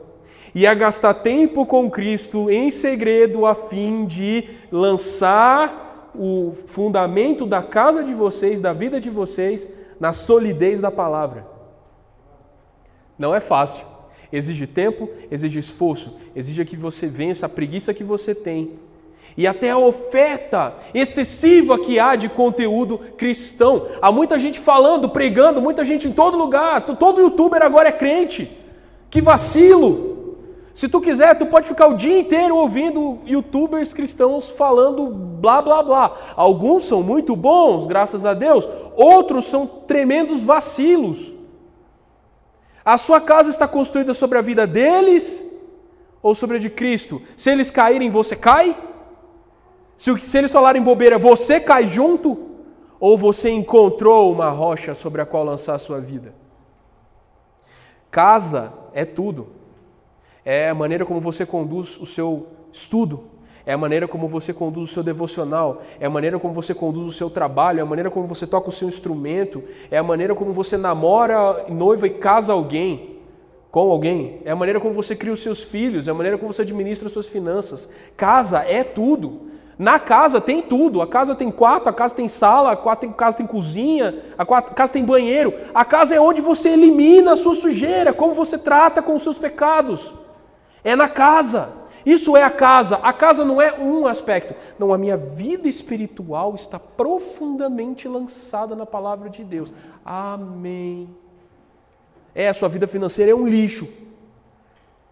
[0.53, 7.63] e a gastar tempo com Cristo em segredo a fim de lançar o fundamento da
[7.63, 11.47] casa de vocês, da vida de vocês, na solidez da palavra.
[13.17, 13.87] Não é fácil.
[14.33, 18.85] Exige tempo, exige esforço, exige que você vença a preguiça que você tem.
[19.37, 23.87] E até a oferta excessiva que há de conteúdo cristão.
[24.01, 28.51] Há muita gente falando, pregando, muita gente em todo lugar, todo youtuber agora é crente.
[29.11, 30.17] Que vacilo!
[30.73, 35.83] Se tu quiser, tu pode ficar o dia inteiro ouvindo youtubers cristãos falando blá blá
[35.83, 36.15] blá.
[36.37, 41.33] Alguns são muito bons, graças a Deus, outros são tremendos vacilos.
[42.85, 45.45] A sua casa está construída sobre a vida deles
[46.23, 47.23] ou sobre a de Cristo?
[47.37, 48.77] Se eles caírem, você cai?
[49.97, 52.39] Se, se eles falarem bobeira, você cai junto?
[52.99, 56.35] Ou você encontrou uma rocha sobre a qual lançar a sua vida?
[58.11, 59.57] Casa é tudo
[60.47, 63.25] é a maneira como você conduz o seu estudo,
[63.67, 67.09] é a maneira como você conduz o seu devocional, é a maneira como você conduz
[67.09, 70.37] o seu trabalho, é a maneira como você toca o seu instrumento, é a maneira
[70.37, 73.17] como você namora, noiva e casa alguém
[73.73, 76.53] com alguém, é a maneira como você cria os seus filhos, é a maneira como
[76.53, 77.89] você administra as suas finanças.
[78.17, 79.51] Casa é tudo.
[79.79, 81.03] Na casa tem tudo.
[81.03, 85.05] A casa tem quarto, a casa tem sala, a casa tem cozinha, a casa tem
[85.05, 85.53] banheiro.
[85.75, 89.39] A casa é onde você elimina a sua sujeira, como você trata com os seus
[89.39, 90.15] pecados.
[90.83, 91.87] É na casa.
[92.07, 93.01] Isso é a casa.
[93.03, 94.55] A casa não é um aspecto.
[94.79, 99.73] Não, a minha vida espiritual está profundamente lançada na palavra de Deus.
[100.05, 101.09] Amém.
[102.35, 103.89] É, a sua vida financeira é um lixo.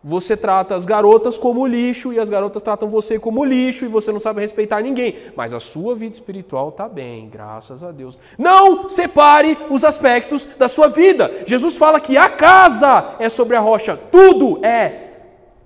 [0.07, 4.13] Você trata as garotas como lixo e as garotas tratam você como lixo e você
[4.13, 5.17] não sabe respeitar ninguém.
[5.35, 8.19] Mas a sua vida espiritual está bem, graças a Deus.
[8.37, 11.33] Não separe os aspectos da sua vida.
[11.47, 15.05] Jesus fala que a casa é sobre a rocha, tudo é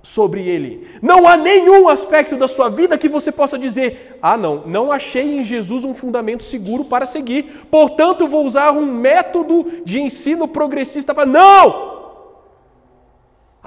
[0.03, 0.87] sobre ele.
[1.03, 5.39] Não há nenhum aspecto da sua vida que você possa dizer: ah, não, não achei
[5.39, 11.13] em Jesus um fundamento seguro para seguir, portanto vou usar um método de ensino progressista
[11.13, 11.27] para.
[11.27, 11.98] Não!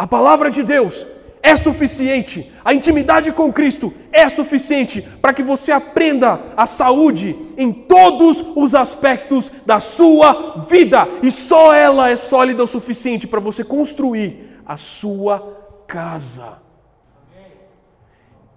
[0.01, 1.05] A palavra de Deus
[1.43, 7.71] é suficiente, a intimidade com Cristo é suficiente para que você aprenda a saúde em
[7.71, 13.63] todos os aspectos da sua vida, e só ela é sólida o suficiente para você
[13.63, 16.57] construir a sua casa.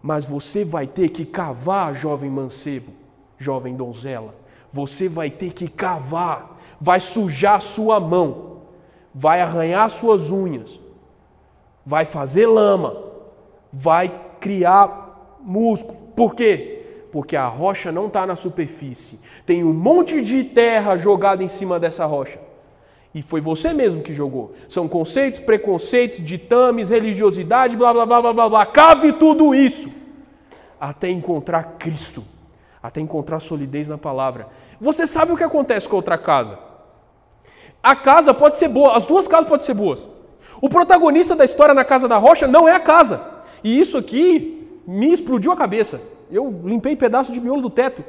[0.01, 2.91] Mas você vai ter que cavar, jovem mancebo,
[3.37, 4.35] jovem donzela.
[4.71, 8.63] Você vai ter que cavar, vai sujar sua mão,
[9.15, 10.83] vai arranhar suas unhas,
[11.85, 12.97] vai fazer lama,
[13.73, 15.99] vai criar músculo.
[16.17, 17.09] Por quê?
[17.13, 19.21] Porque a rocha não está na superfície.
[19.47, 22.39] Tem um monte de terra jogada em cima dessa rocha.
[23.15, 24.53] E foi você mesmo que jogou.
[24.69, 28.67] São conceitos, preconceitos, ditames, religiosidade, blá blá blá blá blá blá.
[28.67, 30.05] Cave tudo isso
[30.81, 32.23] até encontrar Cristo,
[32.83, 34.49] até encontrar solidez na palavra.
[34.81, 36.59] Você sabe o que acontece com outra casa?
[37.83, 40.01] A casa pode ser boa, as duas casas podem ser boas.
[40.65, 43.21] O protagonista da história na casa da rocha não é a casa.
[43.63, 46.01] E isso aqui me explodiu a cabeça.
[46.31, 48.03] Eu limpei pedaço de miolo do teto.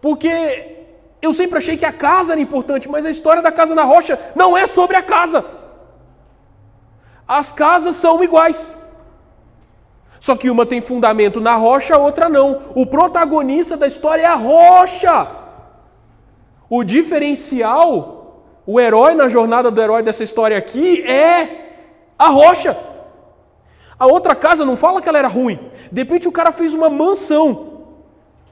[0.00, 0.88] Porque
[1.22, 4.18] eu sempre achei que a casa era importante, mas a história da casa na rocha
[4.34, 5.44] não é sobre a casa.
[7.28, 8.76] As casas são iguais.
[10.18, 12.60] Só que uma tem fundamento na rocha, a outra não.
[12.74, 15.28] O protagonista da história é a rocha.
[16.68, 21.69] O diferencial, o herói na jornada do herói dessa história aqui é
[22.20, 22.76] a rocha.
[23.98, 25.58] A outra casa não fala que ela era ruim.
[25.90, 27.86] De repente o cara fez uma mansão.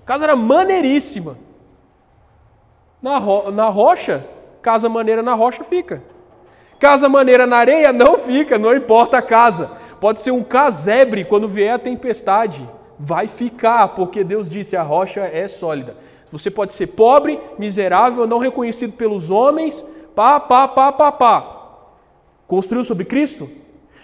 [0.03, 1.37] A casa era maneiríssima.
[3.03, 4.27] Na, ro na rocha,
[4.63, 6.03] casa maneira na rocha fica.
[6.81, 9.71] Casa maneira na areia não fica, não importa a casa.
[10.01, 12.67] Pode ser um casebre quando vier a tempestade.
[12.99, 15.95] Vai ficar, porque Deus disse: a rocha é sólida.
[16.33, 21.58] Você pode ser pobre, miserável, não reconhecido pelos homens, pá, pá, pá, pá, pá.
[22.49, 23.49] Construiu sobre Cristo?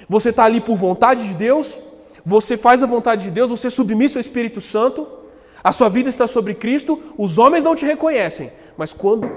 [0.06, 1.78] Você está ali por vontade de Deus?
[2.24, 3.50] Você faz a vontade de Deus?
[3.50, 5.08] Você é submisso ao Espírito Santo?
[5.62, 7.02] A sua vida está sobre Cristo?
[7.16, 9.30] Os homens não te reconhecem, mas quando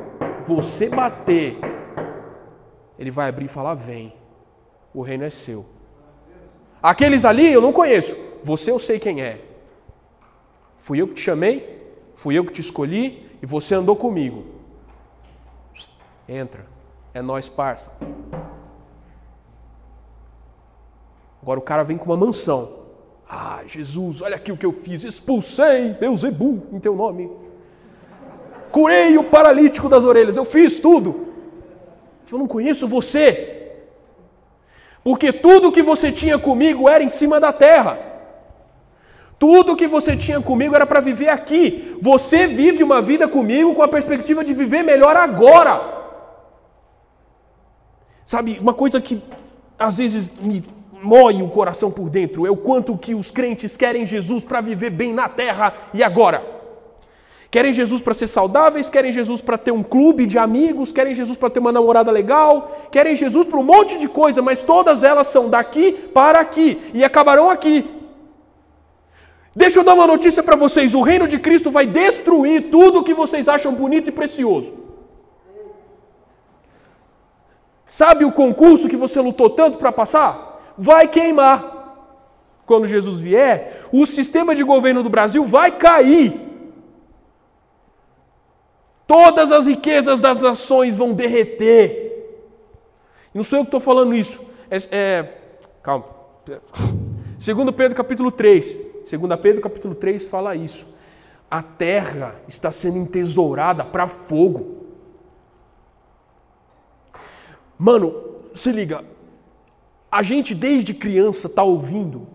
[0.46, 1.58] você bater,
[3.00, 4.14] ele vai abrir e falar: Vem,
[4.94, 5.66] o reino é seu.
[6.84, 9.42] Aqueles ali eu não conheço, você eu sei quem é.
[10.78, 11.82] Fui eu que te chamei,
[12.12, 14.44] fui eu que te escolhi e você andou comigo.
[16.28, 16.66] Entra,
[17.14, 17.90] é nós, parça.
[21.48, 22.70] Agora o cara vem com uma mansão.
[23.30, 25.04] Ah, Jesus, olha aqui o que eu fiz.
[25.04, 27.32] Expulsei Beuzebu em teu nome
[28.78, 31.28] curei o paralítico das orelhas, eu fiz tudo.
[32.32, 33.72] Eu não conheço você,
[35.04, 37.98] porque tudo que você tinha comigo era em cima da terra.
[39.40, 41.98] Tudo que você tinha comigo era para viver aqui.
[42.02, 45.74] Você vive uma vida comigo com a perspectiva de viver melhor agora.
[48.26, 49.22] Sabe, uma coisa que
[49.80, 50.64] às vezes me
[51.02, 54.90] moe o coração por dentro, é o quanto que os crentes querem Jesus para viver
[54.90, 56.58] bem na terra e agora.
[57.50, 61.38] Querem Jesus para ser saudáveis, querem Jesus para ter um clube de amigos, querem Jesus
[61.38, 65.28] para ter uma namorada legal, querem Jesus para um monte de coisa, mas todas elas
[65.28, 67.86] são daqui para aqui e acabarão aqui.
[69.56, 73.04] Deixa eu dar uma notícia para vocês: o reino de Cristo vai destruir tudo o
[73.04, 74.74] que vocês acham bonito e precioso.
[77.90, 80.57] Sabe o concurso que você lutou tanto para passar?
[80.78, 81.76] Vai queimar.
[82.66, 86.48] Quando Jesus vier, o sistema de governo do Brasil vai cair.
[89.08, 92.08] Todas as riquezas das nações vão derreter.
[93.34, 94.46] Não sou eu que estou falando isso.
[94.70, 95.38] É, é,
[95.82, 96.06] calma.
[97.40, 98.78] Segundo Pedro capítulo 3.
[99.06, 100.94] Segundo Pedro capítulo 3 fala isso.
[101.50, 104.86] A terra está sendo entesourada para fogo.
[107.80, 108.14] Mano,
[108.54, 109.06] se liga.
[110.12, 112.28] A gente desde criança está ouvindo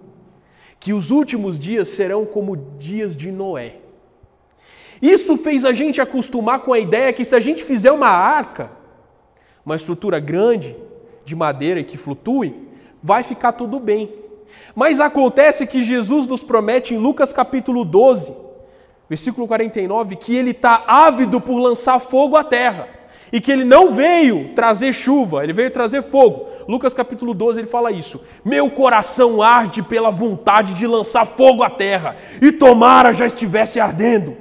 [0.78, 3.76] que os últimos dias serão como dias de Noé.
[5.00, 8.70] Isso fez a gente acostumar com a ideia que se a gente fizer uma arca,
[9.64, 10.76] uma estrutura grande,
[11.24, 12.68] de madeira que flutue,
[13.02, 14.12] vai ficar tudo bem.
[14.74, 18.34] Mas acontece que Jesus nos promete em Lucas capítulo 12,
[19.08, 23.01] versículo 49, que ele está ávido por lançar fogo à terra
[23.32, 26.46] e que ele não veio trazer chuva, ele veio trazer fogo.
[26.68, 28.20] Lucas capítulo 12 ele fala isso.
[28.44, 34.36] Meu coração arde pela vontade de lançar fogo à terra, e tomara já estivesse ardendo.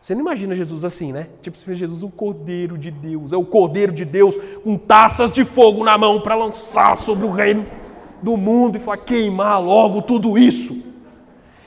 [0.00, 1.28] Você não imagina Jesus assim, né?
[1.42, 5.30] Tipo, você vê Jesus um cordeiro de Deus, é o cordeiro de Deus com taças
[5.30, 7.66] de fogo na mão para lançar sobre o reino
[8.22, 10.89] do mundo e falar queimar logo tudo isso.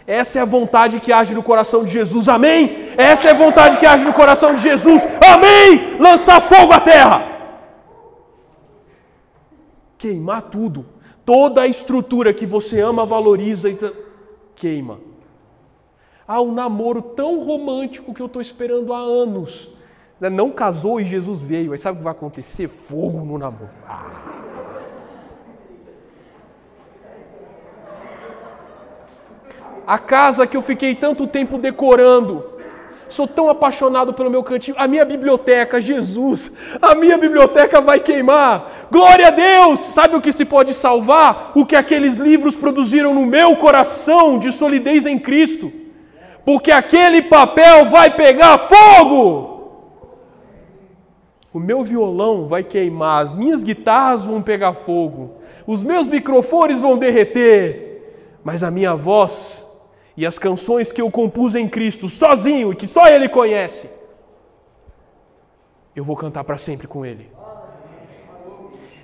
[0.05, 2.73] Essa é a vontade que age no coração de Jesus, amém?
[2.97, 5.97] Essa é a vontade que age no coração de Jesus, amém?
[5.97, 7.25] Lançar fogo à terra,
[9.97, 10.85] queimar tudo,
[11.25, 13.77] toda a estrutura que você ama, valoriza e
[14.55, 14.99] queima.
[16.27, 19.69] Ah, um namoro tão romântico que eu estou esperando há anos.
[20.19, 21.73] Não casou e Jesus veio.
[21.73, 22.67] Aí sabe o que vai acontecer?
[22.67, 23.69] Fogo no namoro.
[23.87, 24.42] Ah.
[29.85, 32.53] A casa que eu fiquei tanto tempo decorando.
[33.09, 34.75] Sou tão apaixonado pelo meu cantinho.
[34.79, 38.87] A minha biblioteca, Jesus, a minha biblioteca vai queimar.
[38.89, 39.79] Glória a Deus!
[39.81, 41.51] Sabe o que se pode salvar?
[41.53, 45.71] O que aqueles livros produziram no meu coração de solidez em Cristo.
[46.43, 49.53] Porque aquele papel vai pegar fogo.
[51.53, 55.35] O meu violão vai queimar, as minhas guitarras vão pegar fogo,
[55.67, 59.63] os meus microfones vão derreter, mas a minha voz
[60.15, 63.89] e as canções que eu compus em Cristo sozinho e que só Ele conhece,
[65.95, 67.29] eu vou cantar para sempre com Ele.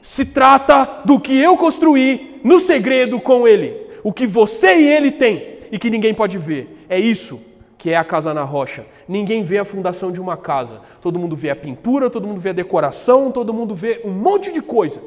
[0.02, 5.12] Se trata do que eu construí no segredo com Ele, o que você e Ele
[5.12, 6.86] têm e que ninguém pode ver.
[6.90, 7.42] É isso
[7.78, 8.86] que é a casa na rocha.
[9.08, 10.82] Ninguém vê a fundação de uma casa.
[11.02, 14.52] Todo mundo vê a pintura, todo mundo vê a decoração, todo mundo vê um monte
[14.52, 15.02] de coisa.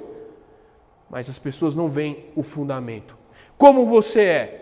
[1.11, 3.16] Mas as pessoas não veem o fundamento.
[3.59, 4.61] Como você é?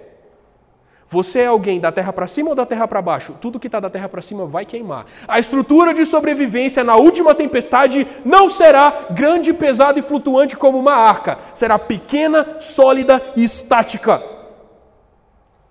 [1.13, 3.35] Você é alguém da terra para cima ou da terra para baixo?
[3.41, 5.07] Tudo que está da terra para cima vai queimar.
[5.27, 10.95] A estrutura de sobrevivência na última tempestade não será grande, pesada e flutuante como uma
[10.95, 11.37] arca.
[11.53, 14.23] Será pequena, sólida e estática.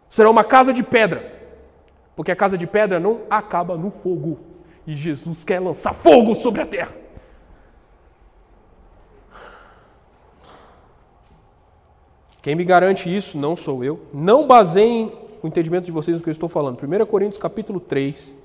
[0.09, 1.39] Será uma casa de pedra.
[2.17, 4.41] Porque a casa de pedra não acaba no fogo.
[4.85, 6.93] E Jesus quer lançar fogo sobre a terra.
[12.41, 14.01] Quem me garante isso não sou eu.
[14.13, 16.77] Não baseiem o entendimento de vocês no que eu estou falando.
[16.81, 18.35] 1 Coríntios capítulo 3,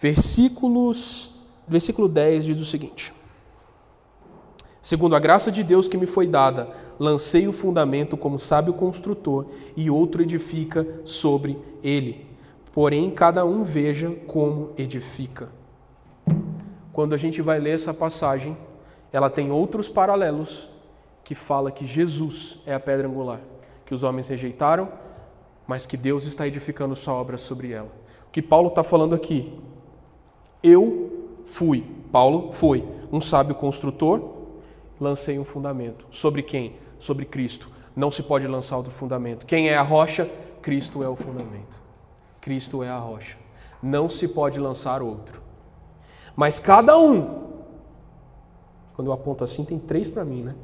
[0.00, 1.30] versículos,
[1.66, 3.12] versículo 10 diz o seguinte:
[4.80, 9.46] Segundo a graça de Deus que me foi dada, lancei o fundamento como sábio construtor,
[9.76, 12.26] e outro edifica sobre ele.
[12.72, 15.48] Porém, cada um veja como edifica.
[16.92, 18.56] Quando a gente vai ler essa passagem,
[19.12, 20.68] ela tem outros paralelos
[21.24, 23.40] que fala que Jesus é a pedra angular
[23.86, 24.88] que os homens rejeitaram,
[25.66, 27.90] mas que Deus está edificando sua obra sobre ela.
[28.28, 29.58] O que Paulo está falando aqui?
[30.62, 34.34] Eu fui, Paulo foi um sábio construtor,
[35.00, 36.06] lancei um fundamento.
[36.10, 36.76] Sobre quem?
[36.98, 37.70] Sobre Cristo.
[37.94, 39.46] Não se pode lançar outro fundamento.
[39.46, 40.28] Quem é a rocha?
[40.60, 41.80] Cristo é o fundamento.
[42.40, 43.38] Cristo é a rocha.
[43.82, 45.40] Não se pode lançar outro.
[46.34, 47.46] Mas cada um,
[48.94, 50.54] quando eu aponto assim, tem três para mim, né?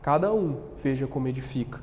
[0.00, 1.80] Cada um veja como edifica.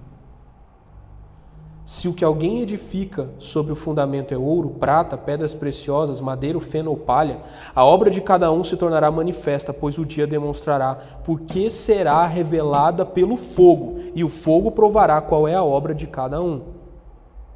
[1.92, 6.90] Se o que alguém edifica sobre o fundamento é ouro, prata, pedras preciosas, madeira, feno
[6.90, 7.42] ou palha,
[7.76, 13.06] a obra de cada um se tornará manifesta, pois o dia demonstrará, porque será revelada
[13.06, 16.62] pelo fogo, e o fogo provará qual é a obra de cada um.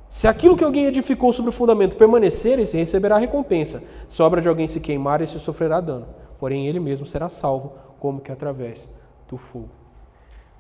[0.10, 3.86] Se aquilo que alguém edificou sobre o fundamento permanecer, esse receberá recompensa.
[4.06, 6.08] Se a obra de alguém se queimar, esse sofrerá dano.
[6.38, 7.72] Porém, ele mesmo será salvo,
[8.02, 8.86] como que através
[9.30, 9.70] do fogo.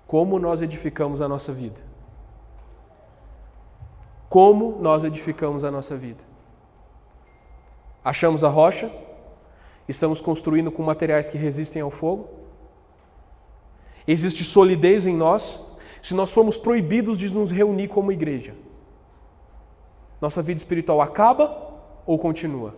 [0.07, 1.84] Como nós edificamos a nossa vida?
[4.29, 6.23] Como nós edificamos a nossa vida?
[8.03, 8.91] Achamos a rocha?
[9.87, 12.29] Estamos construindo com materiais que resistem ao fogo?
[14.07, 15.59] Existe solidez em nós?
[16.01, 18.55] Se nós formos proibidos de nos reunir como igreja,
[20.21, 21.73] nossa vida espiritual acaba
[22.05, 22.75] ou continua?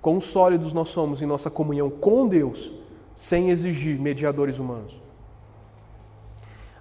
[0.00, 2.70] Quão sólidos nós somos em nossa comunhão com Deus,
[3.16, 5.05] sem exigir mediadores humanos.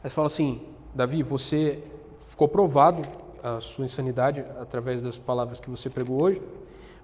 [0.06, 0.62] Você fala assim,
[0.94, 1.80] Davi, você
[2.30, 3.02] ficou provado
[3.42, 6.40] a sua insanidade através das palavras que você pregou hoje,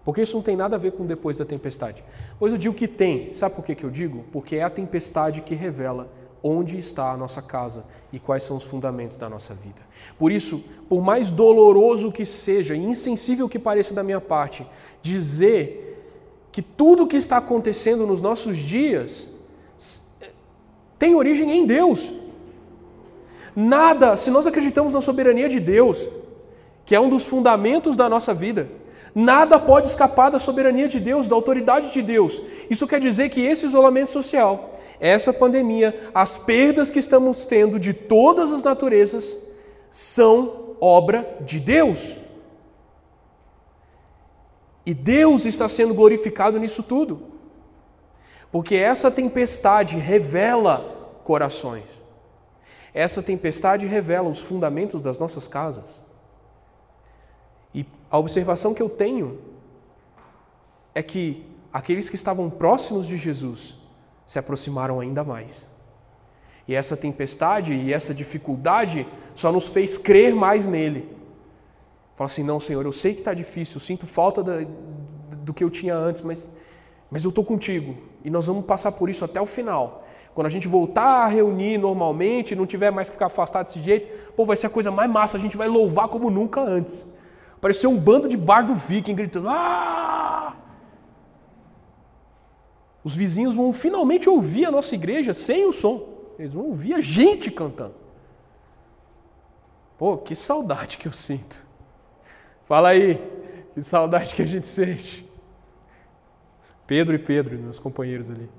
[0.05, 2.03] porque isso não tem nada a ver com depois da tempestade.
[2.37, 3.33] Pois eu digo que tem.
[3.33, 4.23] Sabe por que, que eu digo?
[4.31, 6.09] Porque é a tempestade que revela
[6.43, 7.83] onde está a nossa casa
[8.13, 9.81] e quais são os fundamentos da nossa vida.
[10.19, 14.65] Por isso, por mais doloroso que seja e insensível que pareça da minha parte,
[15.01, 16.05] dizer
[16.51, 19.29] que tudo o que está acontecendo nos nossos dias
[20.99, 22.20] tem origem em Deus.
[23.55, 26.07] Nada, se nós acreditamos na soberania de Deus,
[26.85, 28.69] que é um dos fundamentos da nossa vida,
[29.13, 32.41] nada pode escapar da soberania de Deus, da autoridade de Deus.
[32.69, 37.93] Isso quer dizer que esse isolamento social, essa pandemia, as perdas que estamos tendo de
[37.93, 39.37] todas as naturezas,
[39.89, 42.15] são obra de Deus.
[44.85, 47.21] E Deus está sendo glorificado nisso tudo.
[48.51, 52.00] Porque essa tempestade revela corações.
[52.93, 56.01] Essa tempestade revela os fundamentos das nossas casas.
[57.73, 59.39] E a observação que eu tenho
[60.93, 63.75] é que aqueles que estavam próximos de Jesus
[64.25, 65.69] se aproximaram ainda mais.
[66.67, 71.15] E essa tempestade e essa dificuldade só nos fez crer mais nele.
[72.15, 74.65] Fala assim: não, Senhor, eu sei que está difícil, sinto falta da,
[75.37, 76.51] do que eu tinha antes, mas,
[77.09, 80.00] mas eu estou contigo e nós vamos passar por isso até o final.
[80.33, 84.31] Quando a gente voltar a reunir normalmente, não tiver mais que ficar afastado desse jeito,
[84.35, 87.17] pô, vai ser a coisa mais massa, a gente vai louvar como nunca antes.
[87.59, 90.55] Pareceu um bando de bardo viking gritando: Ah!
[93.03, 96.07] Os vizinhos vão finalmente ouvir a nossa igreja sem o som.
[96.39, 97.95] Eles vão ouvir a gente cantando.
[99.97, 101.63] Pô, que saudade que eu sinto.
[102.65, 103.21] Fala aí,
[103.73, 105.29] que saudade que a gente sente.
[106.87, 108.49] Pedro e Pedro, meus companheiros ali.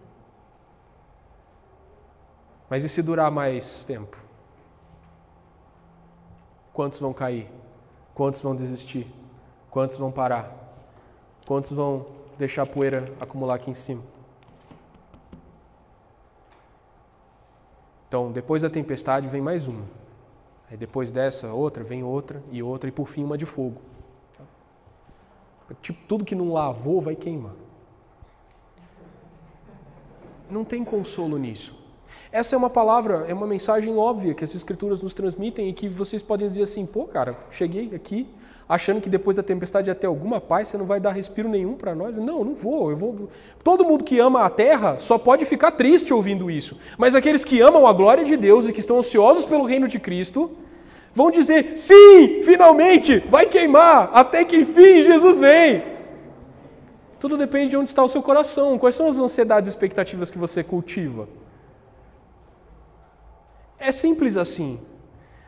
[2.73, 4.17] Mas e se durar mais tempo?
[6.73, 7.47] Quantos vão cair?
[8.15, 9.07] Quantos vão desistir?
[9.71, 10.51] Quantos vão parar?
[11.47, 12.07] Quantos vão
[12.39, 14.03] deixar a poeira acumular aqui em cima?
[18.09, 19.85] Então, depois da tempestade vem mais uma.
[20.71, 23.83] Aí depois dessa, outra, vem outra e outra, e por fim uma de fogo.
[25.83, 27.53] Tipo, tudo que não lavou vai queimar.
[30.49, 31.82] Não tem consolo nisso.
[32.33, 35.87] Essa é uma palavra, é uma mensagem óbvia que as escrituras nos transmitem e que
[35.87, 38.27] vocês podem dizer assim: pô, cara, cheguei aqui
[38.67, 41.95] achando que depois da tempestade ter alguma paz, você não vai dar respiro nenhum para
[41.95, 42.17] nós.
[42.17, 43.29] Não, não vou, eu vou.
[43.63, 46.79] Todo mundo que ama a terra só pode ficar triste ouvindo isso.
[46.97, 50.01] Mas aqueles que amam a glória de Deus e que estão ansiosos pelo reino de
[50.01, 50.53] Cristo,
[51.15, 55.83] vão dizer: sim, finalmente, vai queimar, até que enfim Jesus vem.
[57.21, 60.39] Tudo depende de onde está o seu coração, quais são as ansiedades e expectativas que
[60.39, 61.29] você cultiva.
[63.83, 64.79] É simples assim.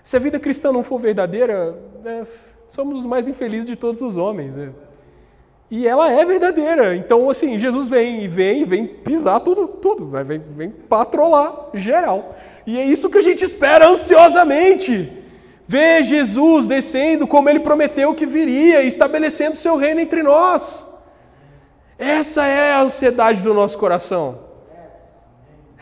[0.02, 2.24] Se a vida cristã não for verdadeira, é,
[2.68, 4.58] somos os mais infelizes de todos os homens.
[4.58, 4.70] É.
[5.70, 6.96] E ela é verdadeira.
[6.96, 12.36] Então, assim, Jesus vem e vem vem pisar tudo, tudo, vem, vem patrolar geral.
[12.66, 15.10] E é isso que a gente espera ansiosamente.
[15.64, 20.86] Ver Jesus descendo como ele prometeu que viria, estabelecendo seu reino entre nós.
[21.96, 24.40] Essa é a ansiedade do nosso coração.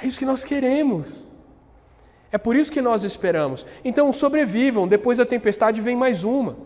[0.00, 1.31] É isso que nós queremos.
[2.32, 3.64] É por isso que nós esperamos.
[3.84, 6.56] Então sobrevivam, depois da tempestade vem mais uma.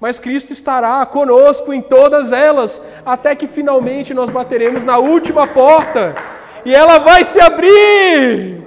[0.00, 6.14] Mas Cristo estará conosco em todas elas, até que finalmente nós bateremos na última porta
[6.64, 8.62] e ela vai se abrir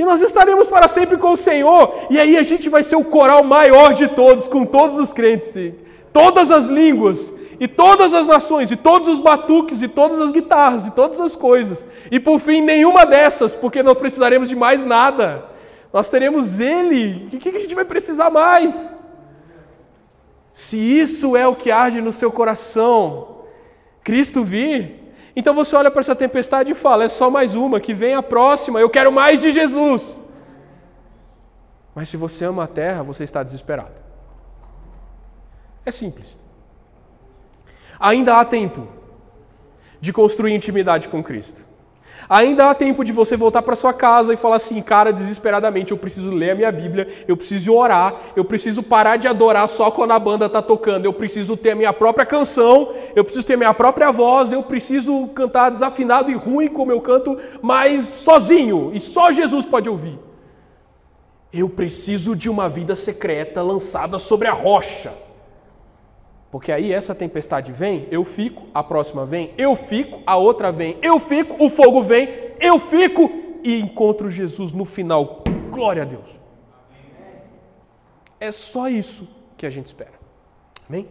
[0.00, 3.04] e nós estaremos para sempre com o Senhor, e aí a gente vai ser o
[3.04, 5.54] coral maior de todos, com todos os crentes,
[6.10, 7.30] todas as línguas,
[7.60, 11.36] e todas as nações, e todos os batuques, e todas as guitarras, e todas as
[11.36, 15.49] coisas, e por fim nenhuma dessas, porque não precisaremos de mais nada.
[15.92, 17.28] Nós teremos Ele.
[17.32, 18.96] O que a gente vai precisar mais?
[20.52, 23.44] Se isso é o que arde no seu coração,
[24.02, 25.00] Cristo vir,
[25.34, 28.22] então você olha para essa tempestade e fala: é só mais uma, que vem a
[28.22, 30.20] próxima, eu quero mais de Jesus.
[31.94, 33.94] Mas se você ama a terra, você está desesperado.
[35.84, 36.38] É simples.
[37.98, 38.88] Ainda há tempo
[40.00, 41.69] de construir intimidade com Cristo.
[42.30, 45.98] Ainda há tempo de você voltar para sua casa e falar assim, cara, desesperadamente, eu
[45.98, 50.12] preciso ler a minha Bíblia, eu preciso orar, eu preciso parar de adorar só quando
[50.12, 53.56] a banda está tocando, eu preciso ter a minha própria canção, eu preciso ter a
[53.56, 59.00] minha própria voz, eu preciso cantar desafinado e ruim como eu canto, mas sozinho, e
[59.00, 60.16] só Jesus pode ouvir.
[61.52, 65.12] Eu preciso de uma vida secreta lançada sobre a rocha.
[66.50, 70.98] Porque aí essa tempestade vem, eu fico, a próxima vem, eu fico, a outra vem,
[71.00, 72.28] eu fico, o fogo vem,
[72.58, 73.30] eu fico
[73.62, 75.44] e encontro Jesus no final.
[75.70, 76.40] Glória a Deus.
[78.40, 80.18] É só isso que a gente espera.
[80.88, 81.06] Amém?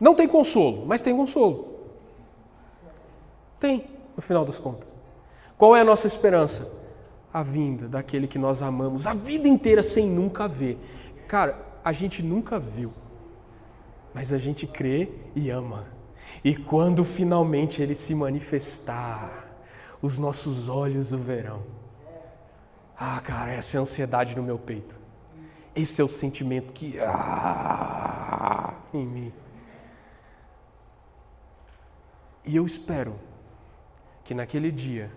[0.00, 1.74] Não tem consolo, mas tem consolo.
[3.60, 4.96] Tem, no final das contas.
[5.56, 6.82] Qual é a nossa esperança?
[7.32, 10.78] A vinda daquele que nós amamos a vida inteira sem nunca ver.
[11.28, 12.92] Cara, a gente nunca viu,
[14.14, 15.86] mas a gente crê e ama.
[16.42, 19.54] E quando finalmente ele se manifestar,
[20.00, 21.62] os nossos olhos o verão.
[22.96, 24.96] Ah, cara, essa é a ansiedade no meu peito.
[25.76, 29.32] Esse é o sentimento que ah, em mim.
[32.46, 33.18] E eu espero
[34.22, 35.10] que naquele dia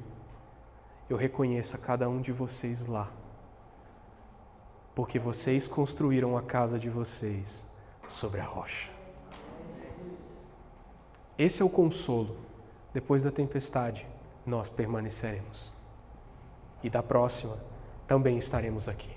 [1.09, 3.11] eu reconheça cada um de vocês lá
[4.97, 7.67] porque vocês construíram a casa de vocês
[8.07, 8.89] sobre a rocha.
[11.37, 12.35] Esse é o consolo.
[12.91, 14.07] Depois da tempestade,
[14.43, 15.71] nós permaneceremos.
[16.81, 17.59] E da próxima,
[18.07, 19.15] também estaremos aqui.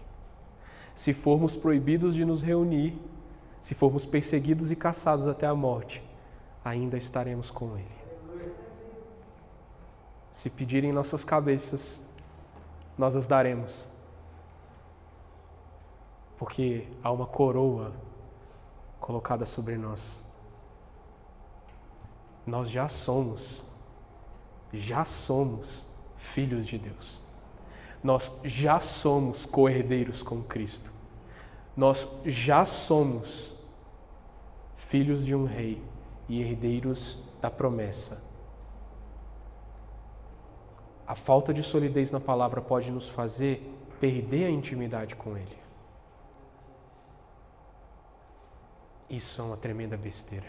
[0.94, 3.00] Se formos proibidos de nos reunir,
[3.58, 6.04] se formos perseguidos e caçados até a morte,
[6.62, 8.50] ainda estaremos com Ele.
[10.30, 12.02] Se pedirem nossas cabeças,
[12.98, 13.88] nós as daremos
[16.40, 17.92] porque há uma coroa
[18.98, 20.18] colocada sobre nós.
[22.46, 23.62] Nós já somos,
[24.72, 25.86] já somos
[26.16, 27.20] filhos de Deus.
[28.02, 30.90] Nós já somos co-herdeiros com Cristo.
[31.76, 33.54] Nós já somos
[34.76, 35.84] filhos de um rei
[36.26, 38.24] e herdeiros da promessa.
[41.06, 43.60] A falta de solidez na palavra pode nos fazer
[44.00, 45.60] perder a intimidade com Ele.
[49.10, 50.46] Isso é uma tremenda besteira.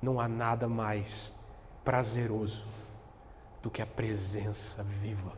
[0.00, 1.34] Não há nada mais
[1.84, 2.64] prazeroso
[3.62, 5.32] do que a presença viva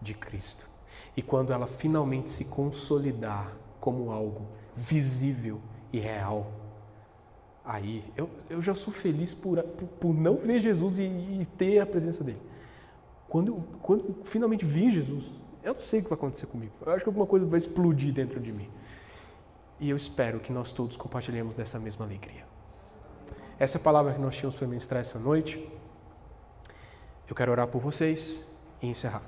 [0.00, 0.68] de Cristo.
[1.16, 5.60] E quando ela finalmente se consolidar como algo visível
[5.92, 6.50] e real,
[7.64, 11.80] aí eu, eu já sou feliz por, por, por não ver Jesus e, e, ter
[11.80, 12.40] a presença dele.
[13.28, 15.32] Quando, quando finalmente vir Jesus,
[15.62, 16.72] eu não sei o que vai acontecer comigo.
[16.84, 18.68] Eu acho que alguma coisa vai explodir dentro de mim.
[19.82, 22.44] E eu espero que nós todos compartilhemos dessa mesma alegria.
[23.58, 25.68] Essa é a palavra que nós tínhamos para ministrar essa noite.
[27.28, 28.46] Eu quero orar por vocês
[28.80, 29.22] e encerrar.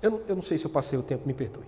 [0.00, 1.66] Eu eu não sei se eu passei o tempo, me perdoe.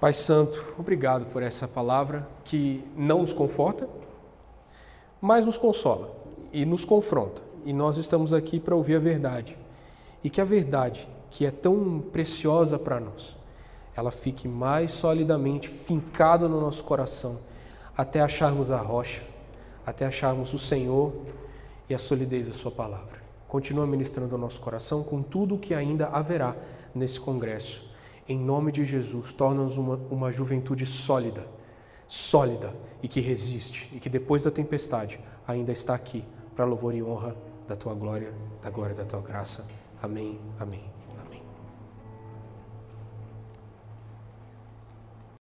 [0.00, 3.88] Pai Santo, obrigado por essa palavra que não nos conforta,
[5.20, 6.10] mas nos consola
[6.52, 7.40] e nos confronta.
[7.64, 9.56] E nós estamos aqui para ouvir a verdade.
[10.24, 13.36] E que a verdade, que é tão preciosa para nós,
[14.00, 17.38] ela fique mais solidamente fincada no nosso coração,
[17.94, 19.22] até acharmos a rocha,
[19.84, 21.12] até acharmos o Senhor
[21.88, 23.20] e a solidez da Sua palavra.
[23.46, 26.56] Continua ministrando o nosso coração com tudo o que ainda haverá
[26.94, 27.90] nesse congresso.
[28.26, 31.46] Em nome de Jesus, torna-nos uma, uma juventude sólida,
[32.08, 36.24] sólida e que resiste, e que depois da tempestade ainda está aqui
[36.56, 37.36] para louvor e honra
[37.68, 38.32] da tua glória,
[38.62, 39.66] da glória da tua graça.
[40.02, 40.40] Amém.
[40.58, 40.89] Amém.